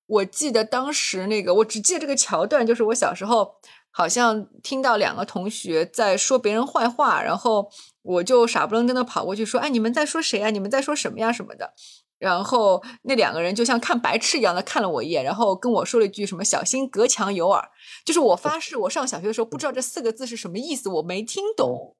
[0.07, 3.55] 我记得当时那个，我只记得这个桥段，就是我小时候
[3.91, 7.69] 好像听到两个同学在说别人坏话，然后
[8.01, 10.49] 我就傻不愣登的跑过去说：“哎，你们在说谁呀？
[10.49, 11.31] 你们在说什么呀？
[11.31, 11.73] 什么的。”
[12.21, 17.67] 然后那两个人就像看白痴一样的看了我一眼，然后跟我说了一句什么“小心隔墙有耳”。
[18.05, 21.95] 就是我发誓，我上小学的时候不知道这四个字是什么意思，我没听懂。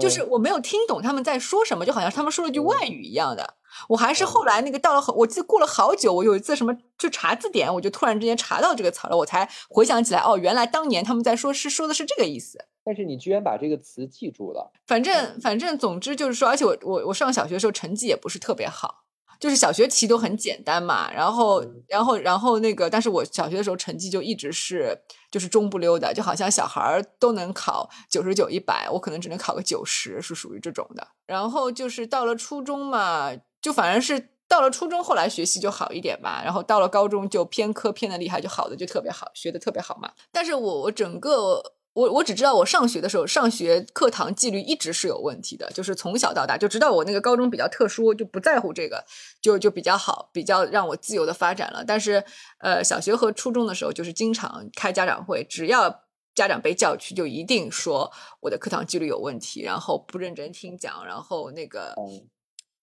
[0.00, 3.54] 就是我没有听懂他们在说什么，就好像他们说了句外语一样的。
[3.88, 12.58] 我还是后来那个到了，我记得过了好久，我有一次什么就查字典，我就突然之间查到这个词了，我才回想起来，哦，原来当年他们在说是说的是这个意思。
[12.84, 14.72] 但是你居然把这个词记住了。
[14.86, 19.04] 反正反正总之就是说，而且我我我上小学的时候成绩也不是特别好。
[19.40, 24.96] 就是小学题都很简单嘛，然后，然后，然后那个，但是我小学的时候成绩就一直是
[25.30, 31.08] 就是中不溜的，就好像小孩儿都能考九十九、一百，我可能只能考个九十，是属于这种的。
[31.26, 33.32] 然后就是到了初中嘛，
[33.62, 40.12] 就反正是到了初中，后来学习就好一点吧，然后到了高中就偏科偏的厉害，就好的就特别好，学的特别好嘛。
[40.30, 41.76] 但是我我整个。
[41.92, 49.04] 我我只知道我上学的时候，上学课堂纪律一直是有问题的，就是从小到大，就直到我那个高中比较特殊，就不在乎这个，
[49.42, 51.84] 就就比较好，比较让我自由的发展了。
[51.84, 52.24] 但是，
[52.60, 61.94] 呃，小学和初中的时候，就是经常开家长会，只要家长被叫去，就一定说我的课堂纪律有问题，然后不认真听讲，然后那个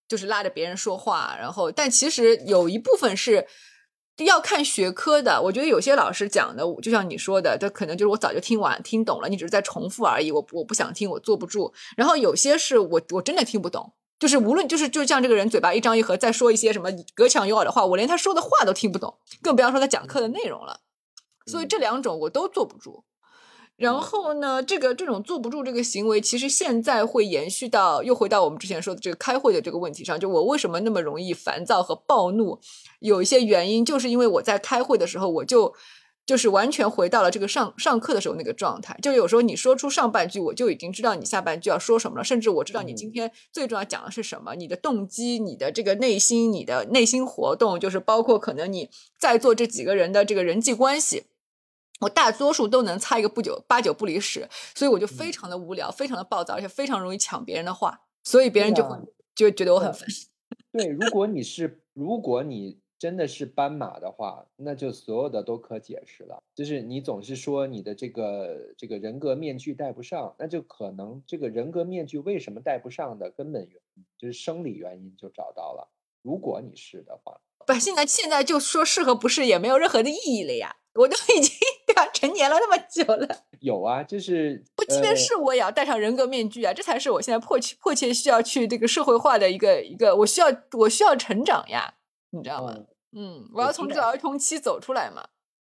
[0.06, 3.46] 就是拉着别人说话，然后但其实有一部分是。
[4.24, 10.32] 要看学科的，我觉得有些老师讲的，就像你说的，他可能就是我早就听完、听懂了，你只是在重复而已。
[10.32, 11.72] 我我不想听，我坐不住。
[11.96, 20.80] 然后有些是我我真的听不懂，就是无论就是就像这个人嘴巴一张一合，再说一些什么隔墙有耳的话，我连他说的话都听不懂，更不要说他讲课的内容了。
[21.46, 23.04] 所以这两种我都坐不住。
[23.78, 30.18] 然后呢，这个这种坐不住这个行为，其实现在会延续到又回到我们之前说的这个开会的这个问题上。
[30.18, 32.58] 就我为什么那么容易烦躁和暴怒，
[32.98, 35.72] 有一些原因，就是因为我在开会的时候，我就
[36.26, 38.98] 就是完全回到了这个上上课的时候那个状态。
[39.00, 51.26] 就有时候你说出上半句，我就已经知道你下半句要说什么了，甚至我知道你今天最重要讲的是什么，你的动机、你的这个内心、你的内心活动，就是包括可能你在座这几个人的这个人际关系。
[52.00, 58.96] 我大多数都能猜一个不久八九不离十，所以我就非常的无聊，非常的暴躁，而且非常容易抢别人的话，所以别人就会
[59.34, 60.06] 就觉得我很烦。
[60.72, 66.42] 对，如果你是如果你真的是斑马的话，那就所有的都可解释了。
[66.54, 75.88] 就是你总是说你的这个这个人格面具戴不上，那就可能这个人格面具为什么戴不上的根本原因就是生理原因就找到了。
[76.22, 81.54] 如果你是的话，不，现在现在就说适合不适也没有任何的意义了呀，我都已经
[81.86, 82.06] 对吧。
[82.12, 83.28] 成年了那么久了，
[83.60, 91.94] 有啊，就是不，即便是我也要戴上人格面具啊，这才是我现在迫切迫切需要去这个社会化的一个一个，我需要我需要成长呀，
[92.30, 92.76] 你知道吗？
[93.16, 95.28] 嗯，我要从这个儿童期走出来嘛。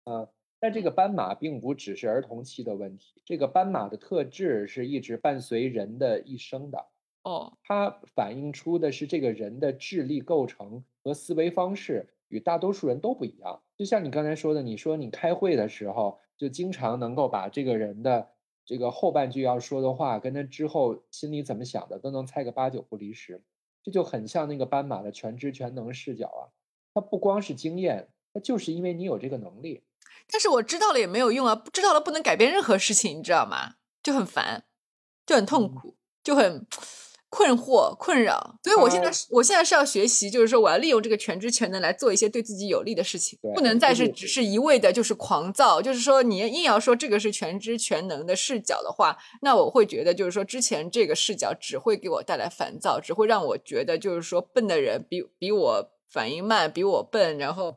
[0.05, 0.27] 嗯，
[0.59, 6.85] 但这个斑马并不只是儿童期的问题，这个斑马的特质是一直伴随人的一生的。
[7.23, 12.07] 哦，它反映出的是这个人的智力构成和思维方式。
[12.27, 18.29] 与大多数人都不一样，就像你刚才说的，你说你开会的时候就经常能够把这个人的
[18.65, 23.43] 这个后半句要说的话，跟他之后心里怎么想的都能猜个八九不离十，
[23.83, 26.41] 这就很像那个斑马的全知全能视角啊。
[26.93, 29.83] 它不光是经验，它就是因为你有这个能力。
[30.31, 33.75] 但是我知道了也没有用啊，知道了不能改变任何事情，你知道吗？
[34.01, 34.63] 就很烦，
[35.25, 36.65] 就很痛苦，就很。
[37.35, 45.81] 困惑、困扰，所以我现在是，我现在是要学习，就是说，我要利用这个全知全能来做一些对自己有利的事情，不能再是只是一味的，就是狂躁。
[45.81, 57.75] 就是说，你硬要说这个是全知全能的视角的话，那我会觉得，就是说，之前这个视角只会给我带来烦躁，只会让我觉得，就是说，笨的人比比我反应慢，比我笨，然后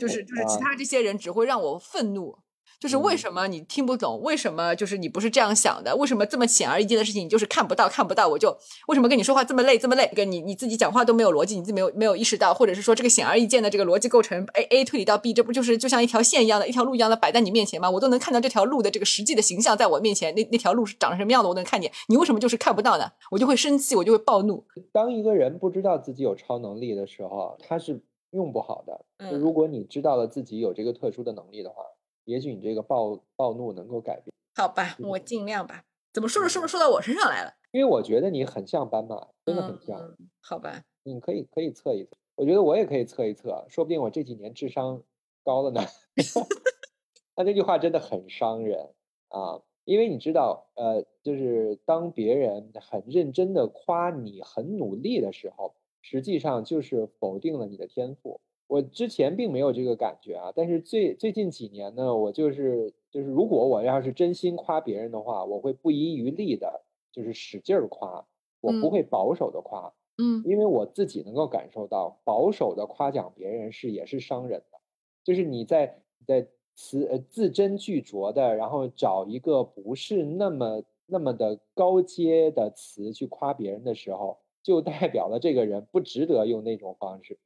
[0.00, 2.36] 就是就是其他这些人只会让我愤怒。
[2.80, 4.18] 就是为什么你听不懂？
[4.22, 5.94] 为什么就是你不是这样想的？
[5.96, 7.86] 为什么这么显而易见的事情你就是看不到？
[7.90, 8.56] 看不到我就
[8.88, 10.10] 为什么跟你说话这么累这么累？
[10.16, 17.90] 跟你你自己讲话都没有逻辑，你自己没有没有意识到，或者是说这个显而易见的这个逻辑构成 A A 推理到 B，这不就是就像一条线一样的一条路一样的摆在你面前吗？
[17.90, 21.92] 我都能看到这条路的这个实际的形象在我面前，那那条路是长什么样的我能看见。
[22.08, 23.12] 你为什么就是看不到呢？
[23.30, 24.64] 我就会生气，我就会暴怒。
[24.90, 29.04] 当一个人不知道自己有超能力的时候，他是用不好的。
[29.36, 31.82] 如果你知道了自己有这个特殊的能力的话。
[32.24, 35.84] 也许你这个暴暴怒能够改变，好吧，我尽量吧。
[36.12, 37.52] 怎么说着说着说到我身上来了？
[37.72, 40.16] 因为我觉得你很像斑马，真的很像。
[40.40, 45.02] 好吧，你可以可以测一测，我觉得我也可以测一测，说不定我这几年智商
[45.44, 45.80] 高了呢。
[47.36, 48.92] 他这句话真的很伤人
[49.28, 58.40] 啊，因为你知道，呃，就是当别人很认真的夸你很努力的时候，实际上就是否定了你的天赋。
[58.70, 68.24] 我之前并没有这个感觉啊，但是最最近几年呢，我就是就是，如果我要是真心夸别人的话，我会不遗余力的，就是使劲儿夸，
[68.60, 74.78] 我不会保守的夸，嗯，因为我自己能够感受到，保守的夸奖别人是也是伤人的，
[75.24, 76.46] 就是你在在
[76.76, 87.36] 词呃字斟句酌的，然后找一个不是那么那么的高阶的词去夸别人的时候，就代表了这个人不值得用那种方式。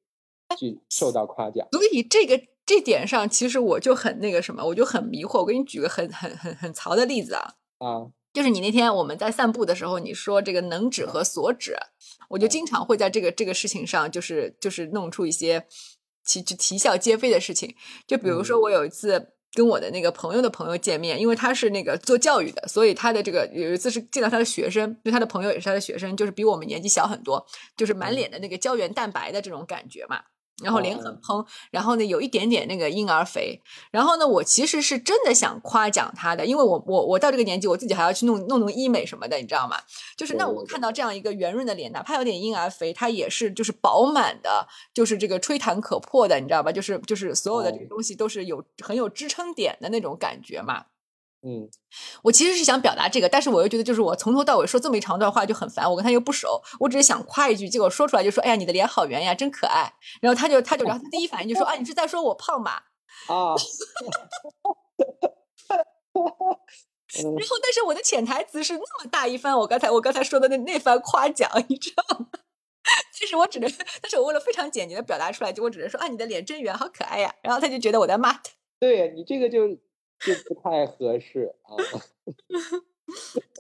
[0.59, 5.41] 去受到夸奖，所以这个这点上，其实我就很那个什么，我就很迷惑。
[5.41, 11.77] 我给你举个很很很很槽的例子啊啊，就是你那天我们在散步的时候，你说这个能指和所指，
[12.29, 15.67] 我就经常会在这个这个事情上，就是就是弄出一些
[16.27, 17.75] 啼啼笑皆非的事情。
[18.07, 27.45] 就比如说，我有一次跟我的那个朋友的朋友见面，因为他是那个做教育的，所以他的这个有一次是见到他的学生，因为他的朋友也是他的学生，就是比我们年纪小很多，
[27.77, 30.23] 就是满脸的那个胶原蛋白的这种感觉嘛。
[30.63, 39.77] 然后脸很嘭，然后呢有一点点那个婴儿肥，然后呢我其实是真的想夸奖他的，因为我我我到这个年纪，我自己还要去弄弄弄医美什么的，你知道吗？
[40.17, 46.71] 就是那我看到这样一个圆润的脸，哪怕有点婴儿肥，它也是就是饱满的，就是这个吹弹可破的，你知道吧？
[46.71, 50.85] 就是就是所有的这个东西都是有很有支撑点的那种感觉嘛。
[51.47, 51.69] 嗯，
[52.23, 55.89] 我其实是想表达这个，但是我又觉得，就是我从头到尾说这么一长段话就很烦。
[55.91, 59.93] 我跟他又不熟，我只是想夸一句，结果说出来就说：“哎呀，你的脸好圆呀，真可爱。”
[60.23, 62.73] 然后他就他就然后他第一反应就说：“啊，你是在说我胖吗？”
[63.29, 63.55] 啊，
[66.15, 72.27] 然后但是我的潜台词是那么大一番，我刚才我刚才说的那那番夸奖，你知道吗？
[73.21, 73.71] 但是我只能，
[74.01, 78.41] 但是我为了非常简洁的表达出来，就我只能说：“啊，你的脸真圆，好可爱呀。”然后他就觉得我在骂他。
[78.81, 79.79] 对你这个就。
[80.27, 81.77] 就不太合适啊！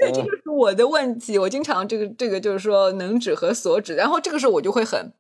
[0.01, 1.39] 对，这就是我的问题。
[1.39, 5.13] 我经常这个这个就是说能指和所指，然后这个时候我就会很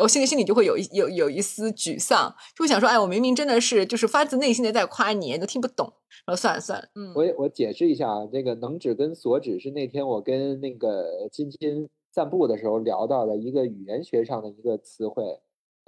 [0.00, 5.92] 我心里心里就会有一有有一丝沮丧，就会想说，哎，我明明真的是就是发自内心的在夸你，你都听不懂。
[6.26, 15.22] 然后算了算了，嗯，我我解释一下啊，这个能指跟所指是那天我跟那个金金散步的时候聊到的一个语言学上的一个词汇。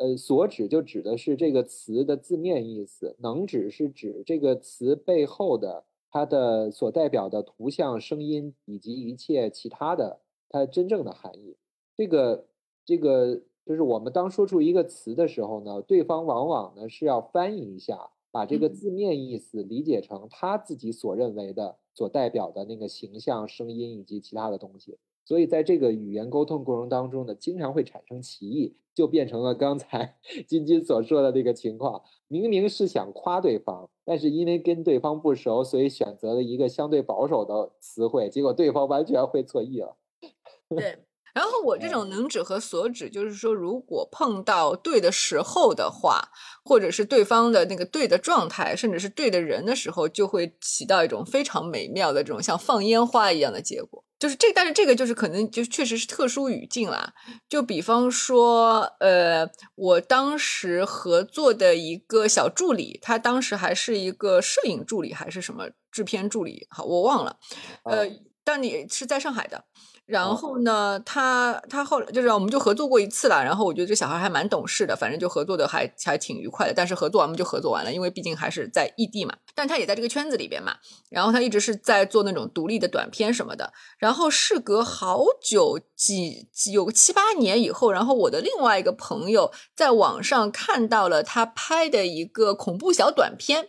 [0.00, 11.54] 呃，所指就指的是这个词的字面意思，能指是指这个词背后的它的所代表的图像、声音以及一切其他的它真正的含义。
[11.94, 12.46] 这个
[12.86, 24.96] 这个就是我们当说出一个词的时候呢，对方往往呢是要翻译一下，把这个字面意思理解成他自己所认为的、所代表的那个形象、声音以及其他的东西。
[25.30, 30.16] 所以在这个语言沟通过程当中呢，经常会产生歧义，就变成了刚才
[30.48, 32.02] 金金所说的那个情况。
[32.26, 39.96] 明明是想夸对方，但是因为跟对方不熟，所以选择了一个相对保守的词汇，结果对方完全会错意了。
[40.76, 40.98] 对。
[41.32, 46.30] 然后我这种能指和所指，就是说，如果碰到对的时候的话，
[46.64, 54.02] 或者是对方的那个对的状态，甚至是对的人的时候，就会起到一种非常美妙的这种像放烟花一样的结果。
[54.20, 57.14] 就是这，但是这个就是可能就确实是特殊语境啦。
[57.48, 67.38] 就比方说，呃，我当时合作的一个小助理，他当时还是一个摄影助理还是什么制片助理，好，我忘了。
[67.84, 68.06] 呃，
[68.44, 69.64] 但你是在上海的。
[70.10, 73.40] 然后呢，他他后来就是我们就合作过一次了。
[73.44, 76.74] 然后我觉得这小孩还蛮懂事的，反正就合作的还还挺愉快的。
[76.74, 79.32] 但是合作完我们就合作完了，因为毕竟还是在异地嘛。
[79.54, 80.74] 但他也在这个圈子里边嘛。
[81.08, 83.72] 然后他一直是在做那种独立的短片什么的。
[83.98, 93.68] 然后事隔好久几有个七八年以后，然后我的另外一个朋友在网上看到了他拍的一个恐怖小短片。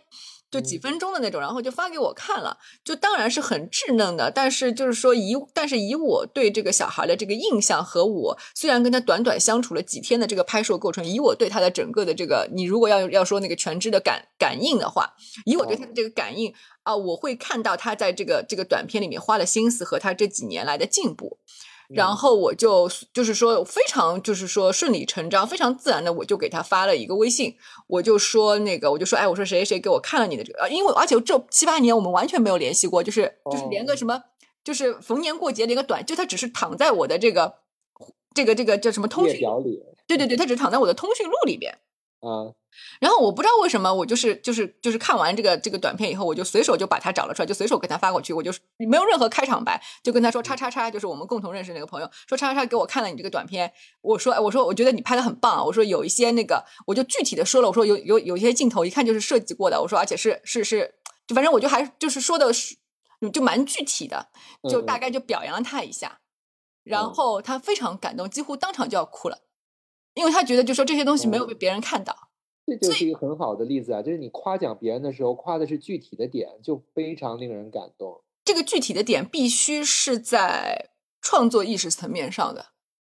[0.52, 15.14] 就几分钟的那种，然后就发给我看了，就当然是很稚嫩的，但是就是说以，但是以我对这个小孩的这个印象和我虽然跟他短短相处了几天的这个拍摄过程，以我对他的整个的这个，你如果要要说那个全知的感感应的话，
[15.46, 21.38] 以我对他的这个感应啊，我会看到他在这个这个短片里面花了心思和他这几年来的进步。
[21.94, 27.54] 然后我就就是说非常就是说顺理成章、非常自然的，我就给他发了一个微信，
[27.86, 34.22] 我就说那个我就说哎，我说谁谁谁给我看了你的这个，因为而且这七八年我们完全没有联系过，就是就是连个什么，
[34.64, 37.54] 就是逢年过节连个短，就他只是躺在我的这个
[38.34, 41.78] 这个这个叫什么通讯表里，对对对，他只是躺在我的通讯录里边。
[42.20, 42.54] 啊，
[43.00, 60.94] 然后我不知道为什么，我就是就是就是看完这个这个短片以后，我就随手就把他找了出来，就随手给他发过去，我就没有任何开场白，就跟他说叉叉叉，就是我们共同认识那个朋友，说叉叉叉给我看了你这个短片，我说我说我觉得你拍的很棒，我说有一些那个，我就具体的说了，我说有有有一些镜头一看就是设计过的，我说而且是是是，
[61.26, 62.76] 就反正我就还就是说的是
[63.32, 64.28] 就蛮具体的，
[64.70, 66.20] 就大概就表扬了他一下，
[66.84, 69.38] 然后他非常感动，几乎当场就要哭了。
[70.14, 72.14] 因为他觉得，就说这些东西没有被别人看到，
[72.76, 74.02] 这就是一个很好的例子啊！
[74.02, 78.22] 就是你夸奖别人的时候，夸的是具体的点，就非常令人感动。
[78.44, 82.66] 这个具体的点必须是在创作意识层面上的。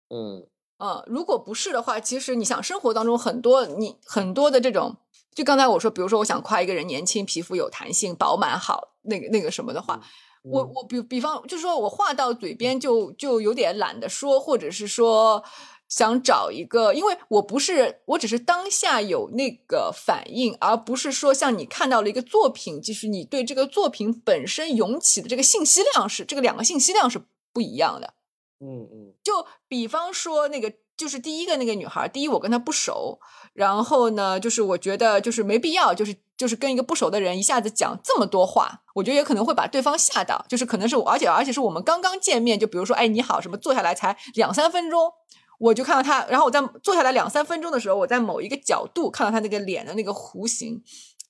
[0.10, 0.48] 嗯
[0.78, 4.98] 嗯，如果不是的话，其实你想，生活当中很多你很多的这种，
[5.34, 10.02] 就刚才我说，比如说我想夸一个人年轻、皮肤有弹性、饱满好，那个那个什么的话，
[10.44, 15.44] 我我比比方就是说我话到嘴边就就有点懒得说，或者是说。
[15.88, 27.22] 想找一个，因为我不是，我只是当下有那个反应，而不是说像你看到了一个作品，就是你对这个作品本身涌起的这个信息量是这个两个信息量是
[27.54, 28.14] 不一样的。
[28.60, 33.20] 嗯嗯，就比方说那个，就是第一个那个女孩，第一我跟她不熟，
[33.54, 45.12] 然后呢，就是我觉得就是没必要，就是就是跟一个不熟的人一下子讲这么多话，我觉得也可能会把对方吓到，就是可能是，而且而且是我们刚刚见面，就比如说，哎，你好，什么，坐下来才两三分钟。
[45.60, 50.82] 我就看到他，然后我在坐下来两三分钟的时候，我在某一个角度看到他那个脸的那个弧形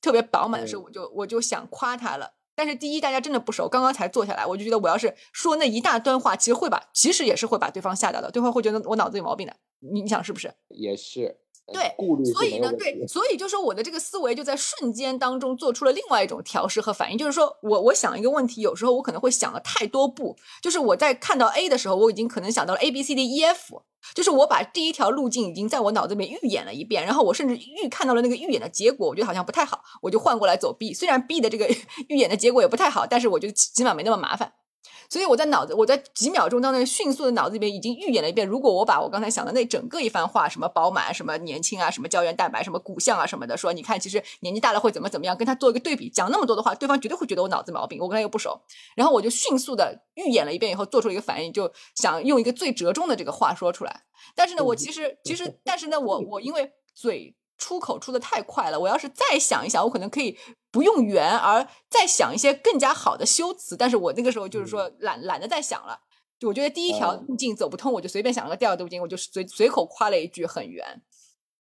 [0.01, 2.33] 特别饱满的时候，我就我就想夸他了。
[2.57, 9.53] 但是第一，大家真的不熟，刚刚才坐下来，我就觉得我要是说那一大段话，其实会把，其实也是会把对方吓到的，对方会觉得我脑子有毛病的。
[9.79, 10.53] 你你想是不是？
[10.69, 11.37] 也是。
[11.73, 11.95] 对，
[12.31, 23.81] 所以呢，对，所以就说我的这个思维就在瞬间当中做出了另外一种调试和反应，就是说我我想一个问题，有时候我可能会想了太多步，就是我在看到 A 的时候，我已经可能想到了 A B C D E F，
[24.13, 31.67] 就是我把第一条路径已经在我脑子里面预演了一遍，然后我甚至预看到了那个预演的结果，我觉得好像不太好，我就换过来走 B，虽然 B 的这个
[32.09, 34.53] 预演的结果也不太好，但是我觉得起码没那么麻烦。
[35.15, 48.59] 所以我在脑子，我在几秒钟当中迅速的脑子里面已经预演了一遍，如果我把我刚才想的那整个一番话，什么饱满，什么年轻啊，什么胶原蛋白，什么骨相啊什么的，说你看其实年纪大了会怎么怎么样，跟他做一个对比，讲那么多的话，对方绝对会觉得我脑子毛病，我跟他又不熟，
[48.93, 54.01] 然后我就迅速的预演了一遍以后，做出了一个反应，就想用一个最折中的这个话说出来。
[54.35, 57.33] 但是呢，我其实其实，但是呢，我我因为嘴。
[57.65, 60.37] 出口出的太快了，我要是再想一想，我可能可以
[60.71, 63.75] 不用圆，而再想一些更加好的修辞。
[63.75, 65.99] 但是我那个时候就是说懒懒得再想了，
[66.37, 71.01] 就我觉得第一条路径走不通，我就随便想了个第二路径，我就随随口夸了一句很圆，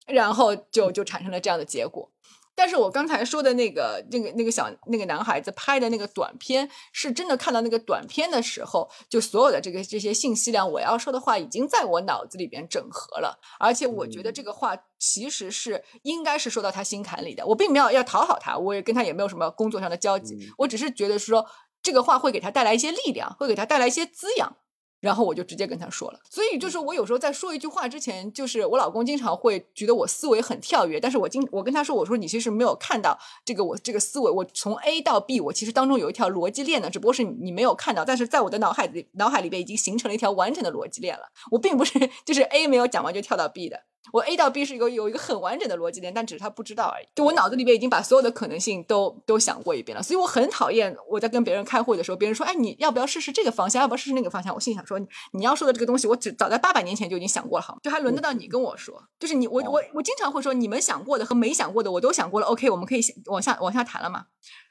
[0.06, 2.12] 然后就就产生了这样的结果。
[2.56, 17.46] 但是我刚才说的那个、那个、那个小那个男孩子拍的那个短片，是真的看到那个短片的时候，就所有的这个这些信息量，我要说的话已经在我脑子里边整合了，而且我觉得这个话其实是应该是说到他心坎里的。
[17.46, 21.46] 我并没有要讨好他，我也跟他也没有什么工作上的交集，我只是觉得说
[21.82, 24.58] 这个话会给他带来一些力量，会给他带来一些滋养。
[25.04, 43.82] 然后我就直接跟他说了，所以就是我有时候在说一句话之前，就是我老公经常会觉得我思维很跳跃，但是我经我跟他说，我说你其实没有看到这个我这个思维，我从 A 到 B，我其实当中有一条逻辑链的，只不过是你没有看到，但是在我的脑海里脑海里边已经形成了一条完整的逻辑链了，我并不是就是 A 没有讲完就跳到 B 的。
[44.12, 47.08] 我 A 到 B 是一个有一个很完整的逻辑链，但只是他不知道而已。
[47.16, 53.82] 就我脑子里边已经把所有的可能性都都想过一遍了，所以我很讨厌我在跟别人开会的时候，别人说：“哎，你要不要试试这个方向？
[53.82, 55.00] 要不要试试那个方向？”我心里想说
[55.34, 57.80] ：“你要说的这个东西，我只早在八百年前就已经想过了，好吗？
[57.82, 59.02] 就还轮得到你跟我说？
[59.20, 62.48] 就是你，我我我经常会说，你们想过的和没想过的，我都想过了。
[62.48, 64.26] OK，我们可以往下往下谈了嘛？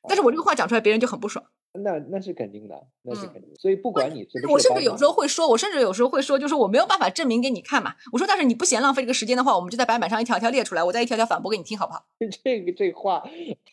[0.09, 1.45] 但是我这个话讲出来，别人就很不爽。
[1.75, 3.51] 那那是肯定的，那是肯定。
[3.57, 7.95] 所以不管你是我甚至有时候会说，我甚至有时候会说，就是我没有办法证明给你看嘛。
[8.13, 12.05] 我说，但是你不嫌浪费这个时间的话，我们就在白板上一条条列出来，我再一条条反驳给你听，好不好？
[12.45, 13.21] 这个这话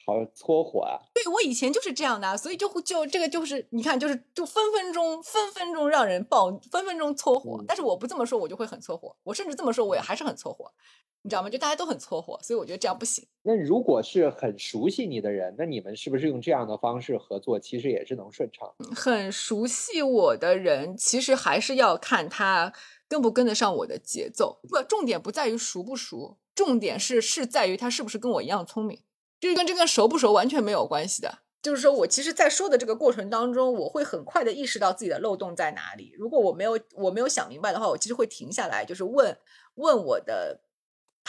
[0.06, 0.96] 好搓火啊！
[1.14, 7.62] 对我以前就是这样的，所以就就这个就是你看，就是就分分钟分分钟让人爆，分分钟搓火。
[7.68, 9.14] 但是我不这么说，我就会很搓火。
[9.24, 10.72] 我甚至这么说，我也还是很搓火。
[11.22, 11.50] 你知道吗？
[11.50, 13.28] 就大家都很搓火，所以我觉得这样不行。
[13.44, 18.74] 那如果是很熟悉你的人，那你们是不是用这样的方式合作，其实也是能顺畅？
[18.96, 22.72] 很熟悉我的人，其实还是要看他
[23.10, 24.62] 跟不跟得上我的节奏。
[24.70, 29.02] 不，重点不在于熟不熟，重点是是在于他是不是跟我一样聪明。
[29.41, 31.40] 就是跟这个熟不熟完全没有关系的。
[31.62, 36.14] 就是说我其实，在说的这个过程当中，我会很快的意识到自己的漏洞在哪里。
[36.18, 39.38] 如果我没有我没有想明白的话，我其实会停下来，就是问
[39.76, 40.62] 问我的。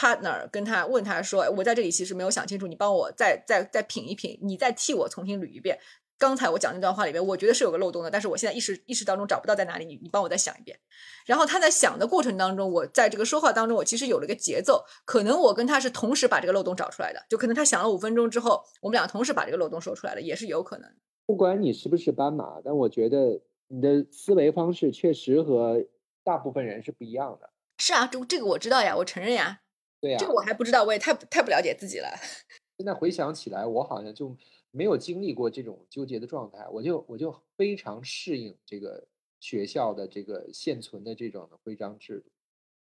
[0.01, 5.77] Partner 跟他问他说：“我在这里其实没有想清楚，你帮我再再再品一品，你再替我重新捋一遍。
[6.17, 10.79] 刚才我讲那段话里面，我觉得是有个漏洞的，但是我现在意识意识当中找不到在哪里，你你帮我再想一遍。
[11.27, 20.89] 然后他在想的过程当中，我在这个说话当中，我其实有了个节奏，可能我跟他是同时把这个漏洞找出来的，就可能他想了五分钟之后，我们俩同时把这个漏洞说出来了，也是有可能。
[21.25, 25.85] 不管你是不是斑马，但我觉得你的思维方式确实和
[26.23, 27.49] 大部分人是不一样的。
[27.77, 29.60] 是啊，这这个我知道呀，我承认呀。
[30.01, 32.07] 对呀，这个我还不知道，我也太太不了解自己了。
[32.77, 34.35] 现在回想起来，我好像就
[34.71, 39.07] 没有经历过这种纠结的状态，我就我就非常适应这个
[39.39, 42.31] 学校的这个现存的这种的徽章制度。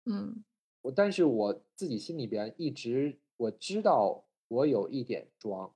[0.06, 0.44] 嗯，
[0.82, 5.74] 我但是我自己心里边一直我知道我有一点装。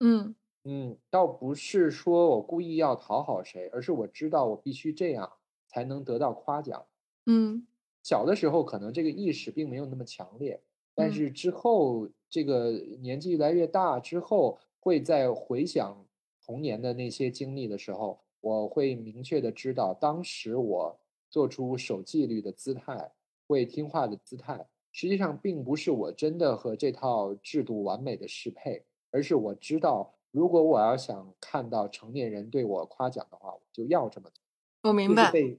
[0.00, 0.34] 嗯
[0.64, 5.38] 嗯，倒不是说我故意要讨好谁，而是我知道我必须这样
[5.68, 6.86] 才能得到夸奖。
[7.26, 7.66] 嗯。
[8.06, 10.62] 小的时候可能这个意识并没有那么强烈，
[10.94, 12.70] 但是之后这个
[13.00, 16.06] 年纪越来越大之后，会在回想
[16.44, 23.10] 童年的那些经历的时候，我会明确的知道，当时我做出守纪律的姿态、
[23.48, 34.40] 会听话的姿态，实际上并不是我真的和这套制度完美的适配，而是我知道，如果我要想看到成年人对我夸奖的话，我就要这么做。
[34.84, 35.32] 我明白。
[35.32, 35.58] 被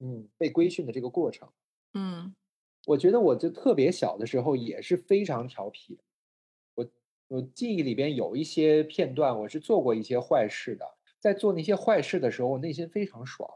[0.00, 1.46] 嗯被规训的这个过程。
[1.94, 2.34] 嗯，
[2.86, 6.00] 我觉得我就特别小的时候也是非常调皮。
[6.74, 6.88] 我
[7.28, 10.84] 我记忆里边有一些片段，我是做过一些坏事的。
[11.20, 13.48] 在做那些坏事的时候，我内心非常爽。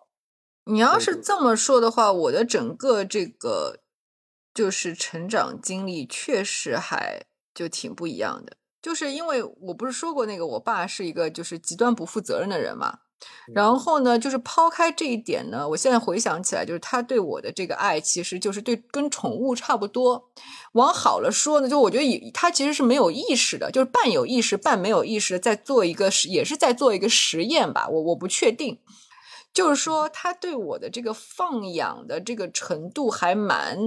[0.67, 3.81] 你要是这么说的话，我的整个这个
[4.55, 8.57] 就是成长经历确实还就挺不一样的。
[8.81, 13.01] 就是因为我不是说过那个，我爸是一个就是极端不负责任的人嘛。
[13.55, 20.29] 然后呢，就是抛开这一点呢，我现在回想起来，就是他对我的这个爱，其实就是对跟宠物差不多。
[20.73, 27.89] 往好了说呢，就我觉得他其实是没有意识的，就是半有意识、半没有意识，在做一个也是在做一个实验吧。
[27.89, 28.81] 我我不确定，
[29.55, 33.79] 就是说他对我的这个放养的这个程度还蛮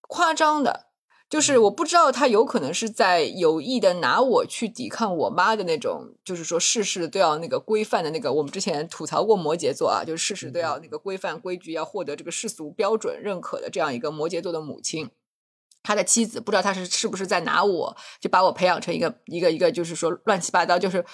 [0.00, 0.87] 夸张的。
[1.28, 8.32] 就是我不知道他有可能是在有意的拿我去抵抗我妈的那种，就是说事事都要那个规范的那个。
[8.32, 15.10] 我们之前吐槽过摩羯座啊，就是事事都要那个规范规矩，要获得这个世俗标准认可的这样一个摩羯座的母亲。
[15.82, 21.04] 他的妻子不知道他是是不是在拿我就把我培养成一个一个一个，就是说乱七八糟，就是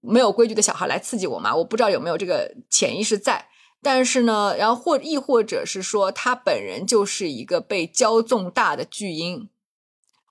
[0.00, 1.56] 没有规矩的小孩来刺激我妈。
[1.56, 3.48] 我不知道有没有这个潜意识在。
[3.80, 9.48] 但是呢，然后或亦或者是说，他本人就是一个被骄纵大的巨婴。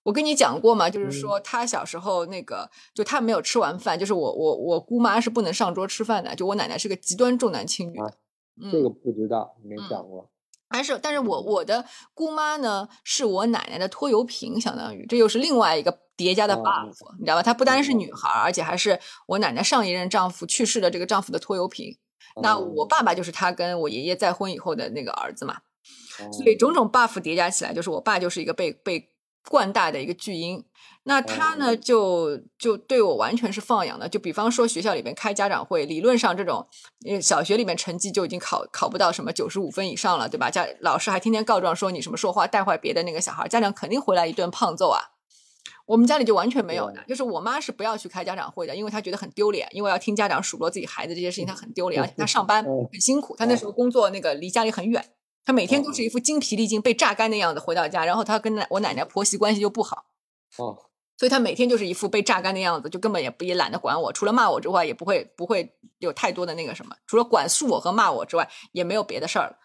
[0.03, 7.99] 我跟你讲过嘛，就是说他小时候那个，就他没有吃完饭，就是我我我姑妈是不能上桌吃饭的，就我奶奶是个极端重男轻女。
[8.72, 10.30] 这个不知道，没讲过。
[10.69, 16.88] 还是，但是我我的姑妈呢，是我奶奶的拖油瓶，相当于这又是另外一个叠加的 buff，
[17.19, 17.44] 你知道吧？
[17.44, 21.98] 她不单是女孩，而且还是我奶奶上一任丈夫去世的这个丈夫的拖油瓶。
[22.41, 25.57] 那我爸爸就是他跟我爷爷再婚以后的那个儿子嘛，
[26.31, 29.09] 所以种种 buff 叠加起来，就是我爸就是一个被被
[29.49, 30.65] 惯大的一个巨婴。
[31.03, 34.09] 那他呢，就就对我完全是放养的。
[34.09, 36.67] 就比方说学校里面开家长会，理论上这种
[37.21, 40.49] 小学里面成绩就已经考考不到什么九十五分以上了，对吧？
[40.51, 45.16] 家老师还天天告状说你什么说话带坏别的那个小孩，家长肯定回来一顿胖揍啊。
[45.88, 55.03] 我们家里就完全没有的，就是我妈是不要去开家长会的，因为她觉得很丢脸，因为要听家长数落自己孩子这些事情，她很丢脸，而且她上班很辛苦，她那时候工作那个离家里很远，
[55.45, 60.05] 她每天都是一副精疲力尽、被榨干的样子回到家，然后她跟奶我奶奶婆媳关系又不好，
[60.57, 60.77] 哦，
[61.18, 69.57] 所以他每天就是一副被榨干的样子，就根本也不也懒得管我，除了骂我之外，也不会不会有太多的那个什么，除了管束我和骂我之外，也没有别的事儿了。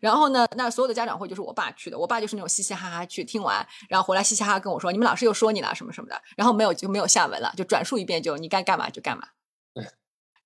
[0.00, 0.46] 然后呢？
[0.56, 9.24] 那所有的家长会就是我爸去的，我爸就是那种嘻嘻哈哈去听完，然后回来嘻嘻哈哈跟我说：“你们老师又说你了什么什么的。”然后没有就没有下文了，就转述一遍，就你该干嘛就干嘛。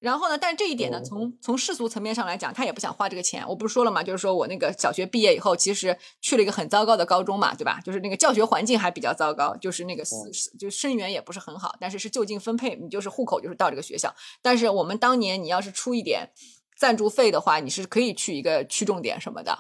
[0.05, 0.37] 然后呢？
[0.37, 3.43] 但这一点呢，从从世俗层面上来讲，他也不想花这个钱。
[3.49, 7.81] 我不是说了嘛，就是说我那个小学毕业以后，其实去了一个很糟糕的高中嘛，对吧？
[7.83, 10.05] 就是那个教学环境还比较糟糕，就是那个
[10.59, 14.15] 就生源也不是很好，但是是就近分配，你就是户口就是到这个学校。
[14.43, 16.29] 但是我们当年你要是出一点。
[16.77, 19.57] 赞助费的话，你是可以去一个区重点什么的，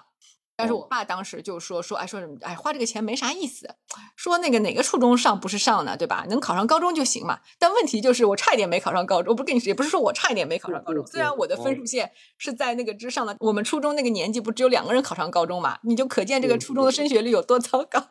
[0.56, 3.74] 但是我爸当时就说说，哎，说什么，哎，花这个钱没啥意思，
[4.14, 6.24] 说那个哪个初中上不是上呢，对吧？
[6.28, 7.40] 能考上高中就行嘛。
[7.58, 13.36] 但问题就是我差一点没考上高中，我不跟你说，也不是说我差一点没考上高中，虽然我的分数线是在那个之上的。
[13.40, 18.10] 我们初中那个年纪不只有两个人考上高中嘛，你就可见这个初中的升学率有多糟糕。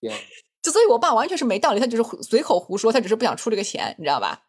[0.62, 4.44] 就所以，我爸完全是没道理，他只是随口胡说，他只是不想出这个钱，你知道吧？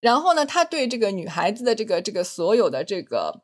[0.00, 3.42] 然后呢，他对这个女孩子的这个这个所有的这个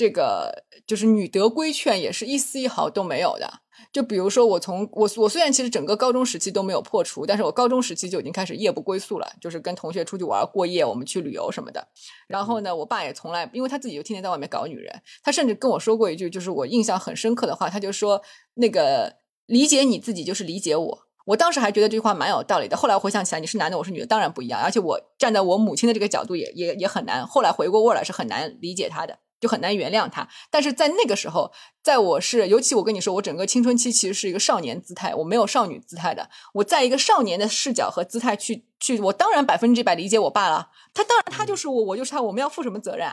[0.00, 3.60] 这个就是女德规劝，也是一丝一毫都没有的。
[3.92, 11.86] 就比如说，我从我我虽然其实整个高中时期都没有破除，但是我高中时期就已经开始夜不归宿了，就是跟同学出去玩过夜，我们去旅游什么的。
[12.26, 18.22] 然后呢，我爸也从来，因为他自己就天天在外面搞女人，他甚至跟我说过一句，就是我印象很深刻的话，他就说
[18.54, 20.98] 那个理解你自己就是理解我。
[21.26, 24.58] 我当时还觉得这句话蛮有道理的，后来回想起来，你是男的，我是女的，当然不一样。
[24.60, 27.26] 而且我站在我母亲的这个角度，也也也很难。
[27.26, 30.28] 后来回过味来，是很难理解她的，就很难原谅他。
[30.50, 31.50] 但是在那个时候，
[31.82, 36.28] 在我是，尤其我跟你说，我整个青春期其实是一个少年姿态，我没有少女姿态的。
[36.54, 40.70] 我在一个少年的视角和姿态去去，我当然百分之百理解我爸了。
[40.94, 43.08] 他当然他就是我，我就是他，我们要负什么责任？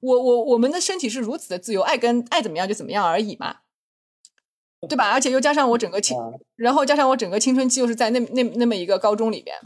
[0.00, 3.58] 我我我们的身体是如此的自由，爱跟爱怎么样就怎么样而已嘛。
[4.88, 5.10] 对吧？
[5.10, 6.16] 而且又加上我整个青，
[6.54, 9.56] 然后加上我整个青春期又是在那那那么一个高中里边，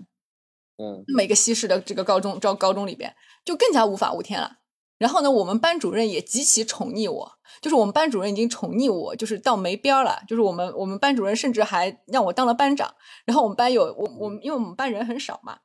[0.78, 3.14] 嗯，那么一个西式的这个高中招高中里边，
[3.44, 4.59] 就更加无法无天了。
[5.00, 7.32] 然后呢，我们班主任也极其宠溺我，
[7.62, 10.22] 就是我们班主任已经宠溺我，就是到没边儿了。
[10.28, 12.94] 就是我们我们班主任甚至还让我当了班长。
[13.24, 15.60] 然后我们班有我我们因为我们班人很少嘛，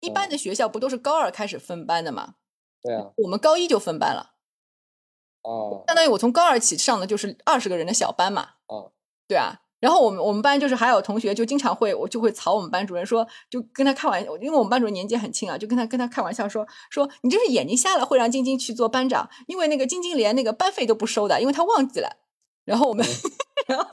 [0.00, 2.36] 一般的学校不都是高二开始分班的嘛？
[2.80, 4.32] 对啊，我们高一就分班了。
[5.42, 8.52] 哦，相当于我从高二起上的就是二十个人的小班嘛。
[8.66, 8.92] 哦，
[9.28, 22.18] 对啊，然后我们我们班就是还有同学就经常会我就会吵我们班主任说，就跟他开玩笑，因为我们班主任年纪很轻啊，就跟他跟他开玩笑说说你这是眼睛瞎了，会让晶晶去做班长，因为那个晶晶连那个班费都不收的，因为他忘记了。
[22.64, 23.04] 然后我们，
[23.66, 23.88] 然 后，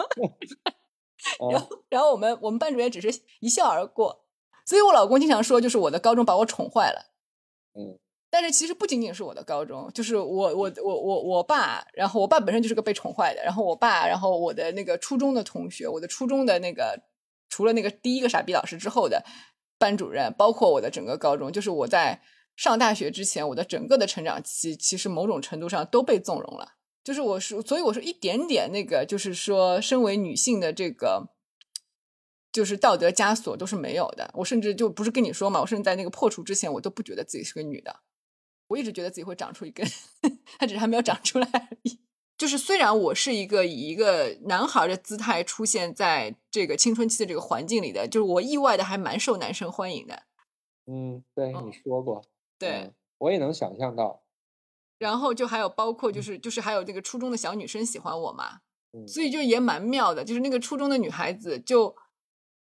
[1.50, 4.26] 然后然后我们我们班主任只是一笑而过。
[4.66, 7.06] 所以我老公经常说，就是我的高中把我宠坏了。
[7.74, 7.98] 嗯。
[8.40, 17.02] 但是其实不仅仅是我的高中，就是我我我我我爸，然后我爸本身就是个被宠坏的，然后我爸，然后我的那个初中的同学，我的初中的那个
[17.50, 19.26] 除了那个第一个傻逼老师之后的
[19.80, 22.22] 班主任，包括我的整个高中，就是我在
[22.56, 26.74] 上大学之前，我的整个的成长期，其实某种程度上都被纵容了。
[27.04, 31.30] 就是我是，所以我是一点点那个，就是说，身为女性的这个，
[32.52, 34.30] 就是道德枷锁都是没有的。
[34.34, 38.02] 我甚至就不是跟你说嘛，我甚至在那个破除之前，我都不觉得自己是个女的。
[38.68, 39.86] 我一直觉得自己会长出一根，
[40.60, 42.00] 它只是还没有长出来而已。
[42.38, 50.24] 就是虽然我是一个以一个男孩的姿态出现在这个青春期的这个环境里的，就是我意外的还蛮受男生欢迎的。
[50.86, 52.24] 嗯，对，嗯你说过，
[52.60, 54.22] 对，嗯我也能想象到，
[55.00, 58.60] 然后就还有包括就是就是还有那个初中的小女生喜欢我嘛，
[58.94, 61.96] 嗯所以就也蛮妙的，就是那个初中的女孩子就。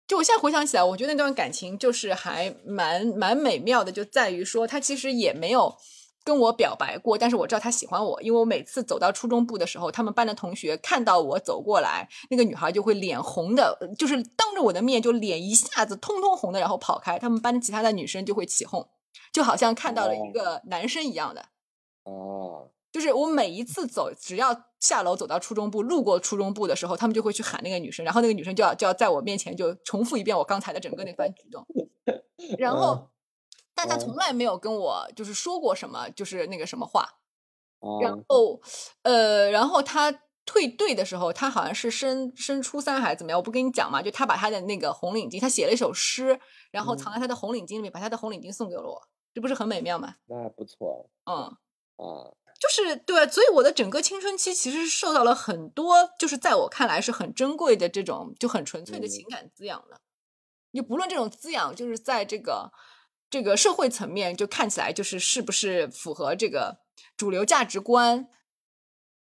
[0.09, 5.77] 就我现在回想起来，我觉得那段感情就是还蛮蛮美妙的，就在于说他其实也没有
[6.25, 18.89] 跟我表白过，但是我知道他喜欢我，因为我每次走到初中部的时候，他们班的同学看到我走过来，那个女孩就会脸红的，呃就是当着我的面就脸一下子通通红的，然后跑开，他们班其他的女生就会起哄，
[19.31, 21.43] 就好像看到了一哦个男生一样的。
[22.05, 31.67] 啊，就是我每一次走，只要下楼走到初中部，路过初中部的时候，他们就会去喊那个女生，然后那个女生就要就要在我面前就重复一遍我刚才的整个那番举动，
[32.59, 33.11] 然后，
[33.75, 34.15] 但他从。
[34.19, 37.09] 来没有跟我就是说过什么，就是那个什么话，
[38.03, 38.61] 然啊，后，
[39.03, 40.13] 呃，然后他
[40.45, 46.41] 退队的时候，他好像是升升初三还是怎么样，我不跟你讲嘛，就他把他的那个红领巾，他写了一首诗，
[46.73, 49.01] 然后藏在他的红领巾里面，把他的红领巾送给了我，
[49.33, 50.17] 这不是很美妙吗？
[50.27, 51.57] 那不错嗯。
[51.99, 59.09] 啊，就是对，所以我的整个青春期其实是受到了很多，就是在我看来是很珍贵的这种就很纯粹的嗯。
[59.09, 60.01] 情感滋养的。
[60.73, 62.73] 你不论这种滋养，就是在这个
[63.31, 66.81] 这个社会层面，就看起来就是是不是符合这个
[67.17, 68.29] 主流价值观，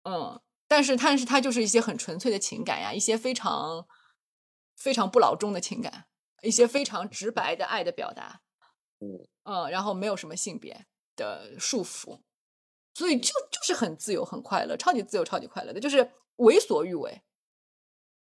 [0.02, 3.86] 嗯，但是但是它就是一些很纯粹的情感呀，一些非常
[4.76, 6.06] 非常不老中的情感，
[6.42, 8.40] 一些非常直白的爱的表达，
[9.00, 9.26] 嗯。
[9.44, 10.86] 嗯，然后没有什么性别
[11.16, 12.20] 的束缚，
[12.98, 17.22] 所以就就是很自由、很快乐，超级自由、超级快乐的，就是为所欲为。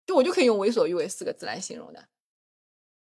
[0.05, 2.09] 就我就可以用“为所欲为”四个字来形容的。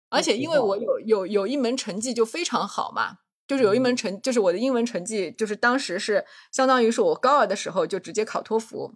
[0.08, 8.94] 而且因为我有有有一门成绩就非常好嘛，就是有一门成，就是我的英文成绩，就是当时是相当于是我高二的时候就直接考托福，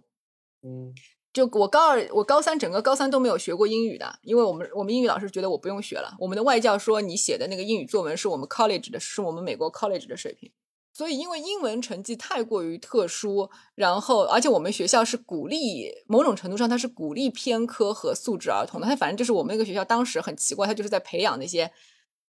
[0.63, 0.95] 嗯
[1.31, 6.15] 就我高二，我高三整个高三都没有学过英语的，因为我们我们英语老师觉得我不用学了。
[6.19, 10.51] 我们的外教说你写的那个英语作文是我们 college 的，是我们美国 college 的水平。
[10.97, 18.87] 所以因为英文成绩太过于特殊，然后而且我们学校是鼓励某种程度上它是鼓励偏科和素质儿童的。
[18.87, 21.71] 它反正就是我们那个学校当时很奇怪，它就是在培养那些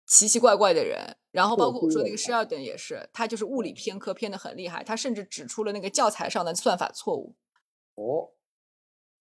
[0.08, 1.18] 奇奇怪怪的人。
[1.32, 7.36] 然后包括我说那个 Sheldon 也是，他就是物理偏科偏的很厉害，他甚至指出了那个教材上的算法错误。
[7.96, 8.32] 哦，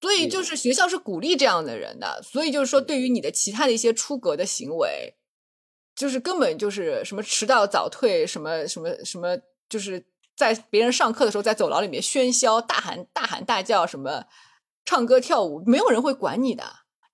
[0.00, 5.16] 所以就是学校是鼓励这样的人的，所以就是说，对于你的其他的一些出格的行为，
[5.94, 9.38] 就是根本就是什么迟到早退，什么什么什么，
[9.68, 10.04] 就是
[10.36, 14.24] 在别人上课的时候在走廊里面喧嚣、大喊大喊大叫，什么
[14.84, 16.64] 唱歌跳舞，没有人会管你的。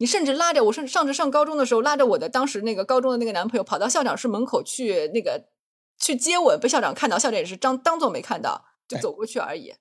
[0.01, 5.49] 你甚至拉着我，甚至上着上高中的时候，拉着我的当时那个高中的那个男朋友，跑到校长室门口去那个
[5.99, 9.75] 去接吻，被校长看到，校长也是当当做没看到，就走过去而已。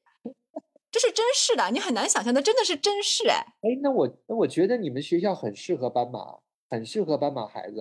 [0.89, 3.45] 这是真事的，你很难想象的，真的是真事哎。
[3.61, 7.75] 哎，那我那我觉得你们学校很适合斑马，很适合斑马孩子。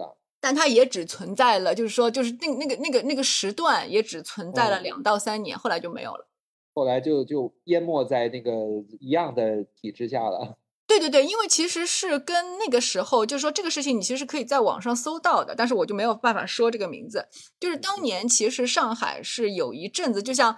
[0.46, 6.28] 但它也只存在了，就是说，就是那那个那个那个时段也只存在了嗯两到三年，后来就没有了。
[6.72, 8.52] 后来就就淹没在那个
[9.00, 10.56] 一样的体制下了。
[10.86, 17.26] 对对对，因为其实是跟那个时候，就是说这个事情你其实可以在网上搜到的，但是我就没有办法说这个名字。
[17.58, 20.56] 就是当年其实上海是有一阵子，就像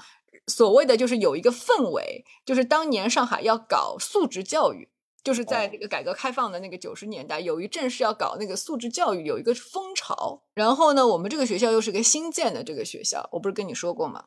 [0.49, 4.91] 所谓的就是有一个氛围，就是当年上海要搞素质教育，
[5.25, 10.43] 就是在哦这个改革开放的那个九十年代，有一阵是要搞那个素质教育，有一个风潮。
[10.55, 14.25] 然后呢，我们这个学校又是个新建的这个学校，我不是跟你说过吗？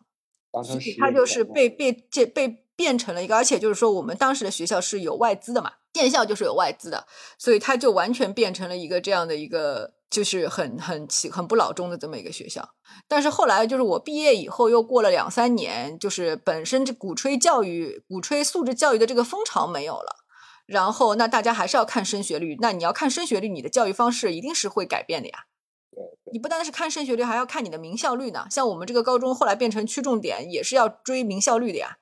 [0.52, 7.08] 当成所以它就是被被这被变成了一个，而且就是说我们当时的学校是有外资的嘛，建校就是有外资的，
[7.38, 12.70] 所以它就完全变成了一个这样的一个，就是很很奇很不老中的这么一个学校。
[13.08, 20.21] 但是后来就是我毕业以后又过了两三年，就是本身这鼓吹教育、鼓吹素质教育的这个风潮没有了。
[20.72, 22.56] 然后，那大家还是要看升学率。
[22.62, 25.48] 那你要看升学率，你的教育方式一定是会改变的呀。
[26.32, 28.48] 你不单是看升学率，还要看你的名校率呢。
[28.50, 31.98] 像我们这个高中后来变成区重点，也是要追名校率的呀。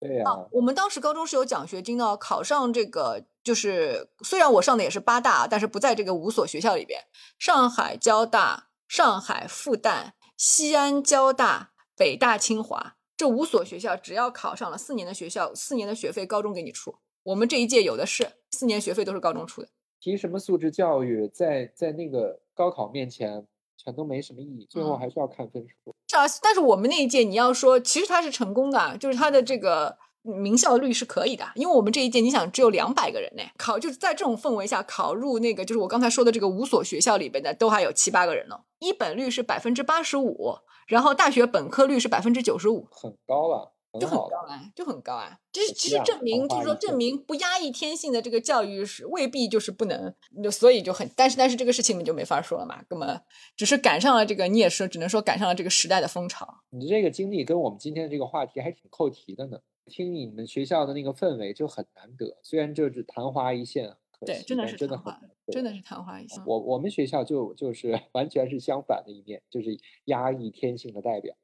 [0.00, 7.04] 对呀、啊，我们当时高中是有奖学金的哦，考上这个就是虽然我上的也是八大，但是不在这个五所学校里边。
[7.38, 16.96] 上海交大、上海复旦、西安交大、北大清华这五所学校，只要考上了四年的学校，四年的学费高中给你出。
[17.22, 19.68] 我们这一届有的是四年学费都是高中出的。
[20.00, 23.44] 提什么素质教育，在在那个高考面前
[23.76, 25.94] 全都没什么意义，最后嗯还是要看分数。
[26.08, 43.74] 是啊，但是我们那一届你要说，其实他是成功的，啊就是他的这个名校率是可以的，因为我们这一届你想只有两百个人呢，考就是在这种氛围下考入那个就是我刚才说的这个五所学校里边的都还有七八个人呢，一本率是百分之八十五，然后大学本科率是百分之九十五，很高了。
[44.00, 44.18] 就很。
[44.18, 45.38] 高啊，就很高啊。
[45.52, 53.20] 这是其实证明，就是说证明不压抑天性的这个教育是未必就是不能，就所以就很，但是但是这个事情你就没法说了嘛，根本
[53.56, 56.62] 只是赶上了这个，你也说只能说赶上了这个时代的风潮。
[56.70, 59.58] 你这个经历跟我们今天的这个话题还挺扣题的呢。
[59.86, 66.42] 听你们学校的那个氛围就很难得，虽然就是昙花一现，对，真的但真的是昙花很真的是昙花一现。
[66.44, 71.34] 我我们学校就就是完全是相反的一面，就是压抑天性的代表。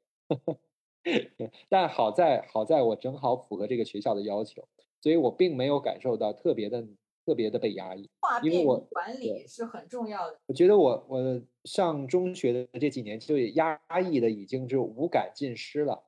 [1.69, 4.67] 但好在好在我正好符合这个学校的要求，
[5.01, 6.83] 所以我并没有感受到特别的
[7.25, 8.09] 特别的被压抑。
[8.21, 10.39] 话因为我管理是很重要的。
[10.47, 16.03] 我觉得我我上中学的这几年就压抑的已经就无感尽失了。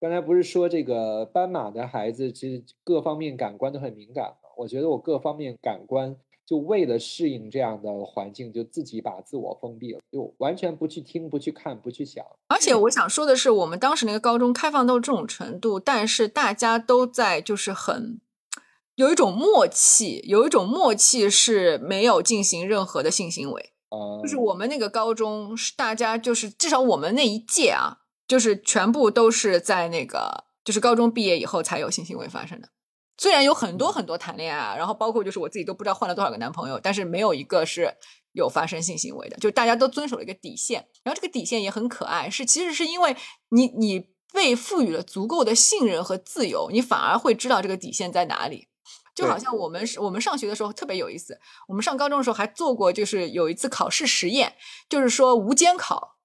[0.00, 4.50] 刚才不是说这个斑马的孩子其实各方面感官都很敏感吗？
[4.56, 6.16] 我觉得我各方面感官
[6.52, 12.22] 就为了适应这样的环境，就自己把自我封闭了，就完全不去听、不去看、不去想。
[12.48, 18.20] 而且我想说的是，我们当时那个高中开放到这种程度，但是大家都在就是很
[18.96, 23.72] 有一种默契，有一种默契是没有进行任何的性行为。
[23.88, 32.68] 呃，就是我们那个高中是大家就是至少我们那一届啊，就是全部都是在那个就是高中毕业以后才有性行为发生的。
[33.18, 37.94] 虽然有很多很多谈恋爱啊，然后包括就是我自己都不知道换了多少个男朋友，但是没有一个是
[38.32, 40.88] 有发生性行为的，就大家都遵守了一个底线。
[41.04, 43.16] 然后这个底线也很可爱，是其实是因为
[43.50, 48.68] 你你被赋予了足够的信任和自由，你反而会知道这个底线在哪里。
[49.14, 54.54] 就好像我们我们上学的时候特别有意思，我们上高中的时候还做过，就是有一次考试实验，
[54.88, 56.16] 就是说无监考，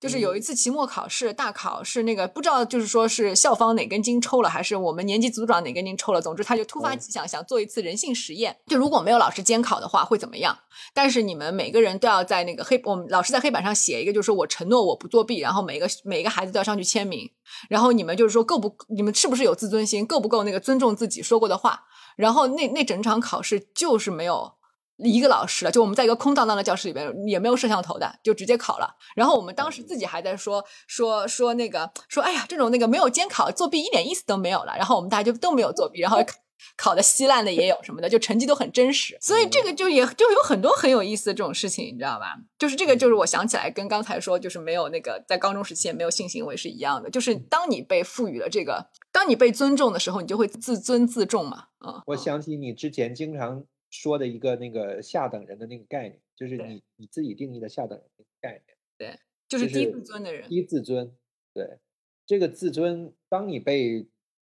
[0.00, 10.58] 就是有一次期末考试大考是那个不知道就是说是校方哪根筋抽了，还是我们年级组长哪根筋抽了，总之他就突发嗯奇想想做一次人性实验，就如果没有老师监考的话会怎么样？
[10.94, 17.30] 但是你们每个人都要在那个黑，我们老师在黑板上写一个，就是说我承诺我不作弊，然后每个每个孩子都要上去签名，
[17.68, 21.84] 然后你们就是说够不，你们是不是有自尊心，够不够那个尊重自己说过的话？
[22.16, 24.54] 然后那那整场考试就是没有
[25.02, 28.96] 一个老师了，就我们在一个空荡荡的教室里边，也没有摄像头的，就直接考了。
[29.14, 34.74] 然后我们当时自己还在说说说那个说，哎呀，这种那个没有监考作弊一点意思都没有了。
[34.76, 36.34] 然后我们大家就都没有作弊，然后考
[36.76, 39.16] 考的稀烂的也有什么的，就成绩都很真实。
[39.20, 42.36] 所以这个就也就有很多很有意思的这种事情，你知道吧？
[42.58, 51.64] 就是这个就是我想起来跟刚才说就是没有那个在高中时期也没有性行为是一样的，就是当你被赋予了这个，当你被尊重的时候，你就会自尊自重嘛。
[51.86, 58.76] 嗯，我想起你之前经常说的一个那个下等人的那个概念，就是你你自己定义的下等人的概念。
[58.96, 59.18] 对
[59.48, 60.48] 就是低自尊的人。
[60.48, 61.14] 低自尊，
[61.52, 61.78] 对
[62.24, 64.08] 这个自尊，当你被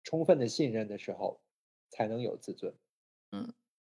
[0.04, 1.40] 充分的信任的时候，
[1.90, 2.74] 才能有自尊。
[3.32, 3.52] 嗯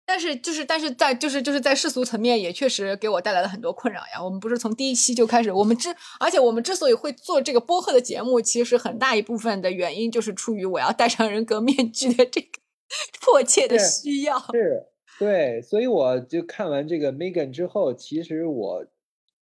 [0.08, 4.24] 但是就是但是在就是就是在世俗层面也确实给我带来了很多困扰呀。
[4.24, 5.90] 我们不是从第一期就开始，我们之
[6.20, 12.60] 而且我们之所以会做这个播客的节目，其实很大一部分的原因就是出于我要戴上人格面具的这个
[13.20, 14.38] 迫切的需要。
[14.54, 14.86] 是，
[15.18, 18.86] 对，所以我就看完这个 Megan 之后，其实我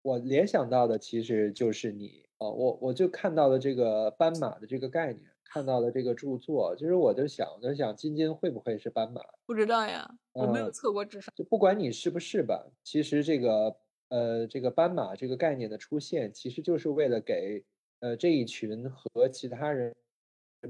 [0.02, 9.22] 我联想到的其实就是你，哦，我我就看到了这个斑马的这个概念，看到了这个著作，其实我就想，我就想金金会不会是斑马？
[9.46, 11.34] 不知道呀，我没有呃测过智商。
[11.36, 13.78] 就不管你是不是吧，其实这个
[14.10, 17.64] 呃这个斑马这个概念的出现，其实就是为了给
[18.02, 19.96] 呃这一群和其他人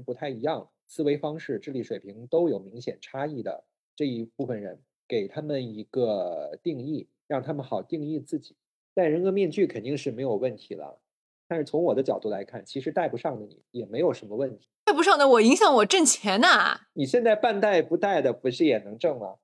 [0.04, 3.64] 不太一样，思维方式、智力水平都有明显差异的
[3.96, 4.80] 这一部分人，
[5.12, 8.56] 给他们一个定义，让他们好定义自己。
[8.94, 11.02] 戴人格面具肯定是没有问题了，
[11.46, 14.70] 但是从我的角度来看，其实戴不上的你也没有什么问题。
[14.86, 19.34] 戴不上的我影响我挣钱呐、你现在半戴不戴的，不是也能挣吗？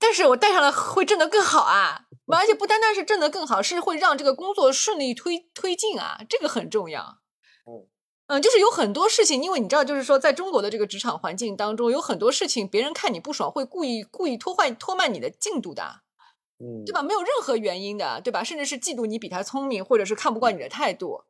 [0.00, 7.18] 但是我戴上了会挣得更好啊，而且不单单是挣得更好，是会让这个工作顺利推推进啊，这个很重要。
[7.66, 7.86] 嗯
[8.28, 15.82] 嗯，就是有很多事情，因为你知道，就是说，在中国的这个职场环境当中，有很多事情别人看你不爽，会故意故意拖坏拖慢你的进度的，
[16.60, 17.02] 嗯，对吧？
[17.02, 18.44] 没有任何原因的，对吧？
[18.44, 21.22] 甚至是嫉妒你比他聪明，或者是看不惯你的态度。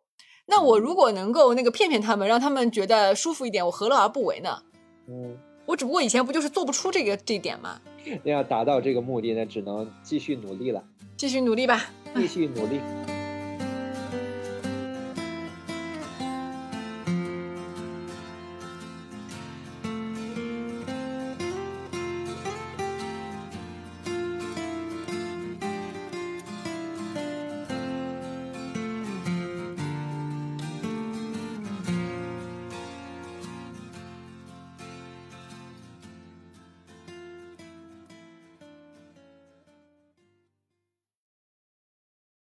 [0.47, 4.63] 那我如果能够那个骗骗他们，让他们觉得舒服一点，我何乐而不为呢？
[5.09, 5.39] 嗯。
[5.67, 7.79] 我只不过以前不就是做不出这个这一点吗？
[8.25, 10.83] 那要达到这个目的那，只能继续努力了，
[11.15, 11.91] 继续努力吧。
[12.17, 12.81] 继续努力。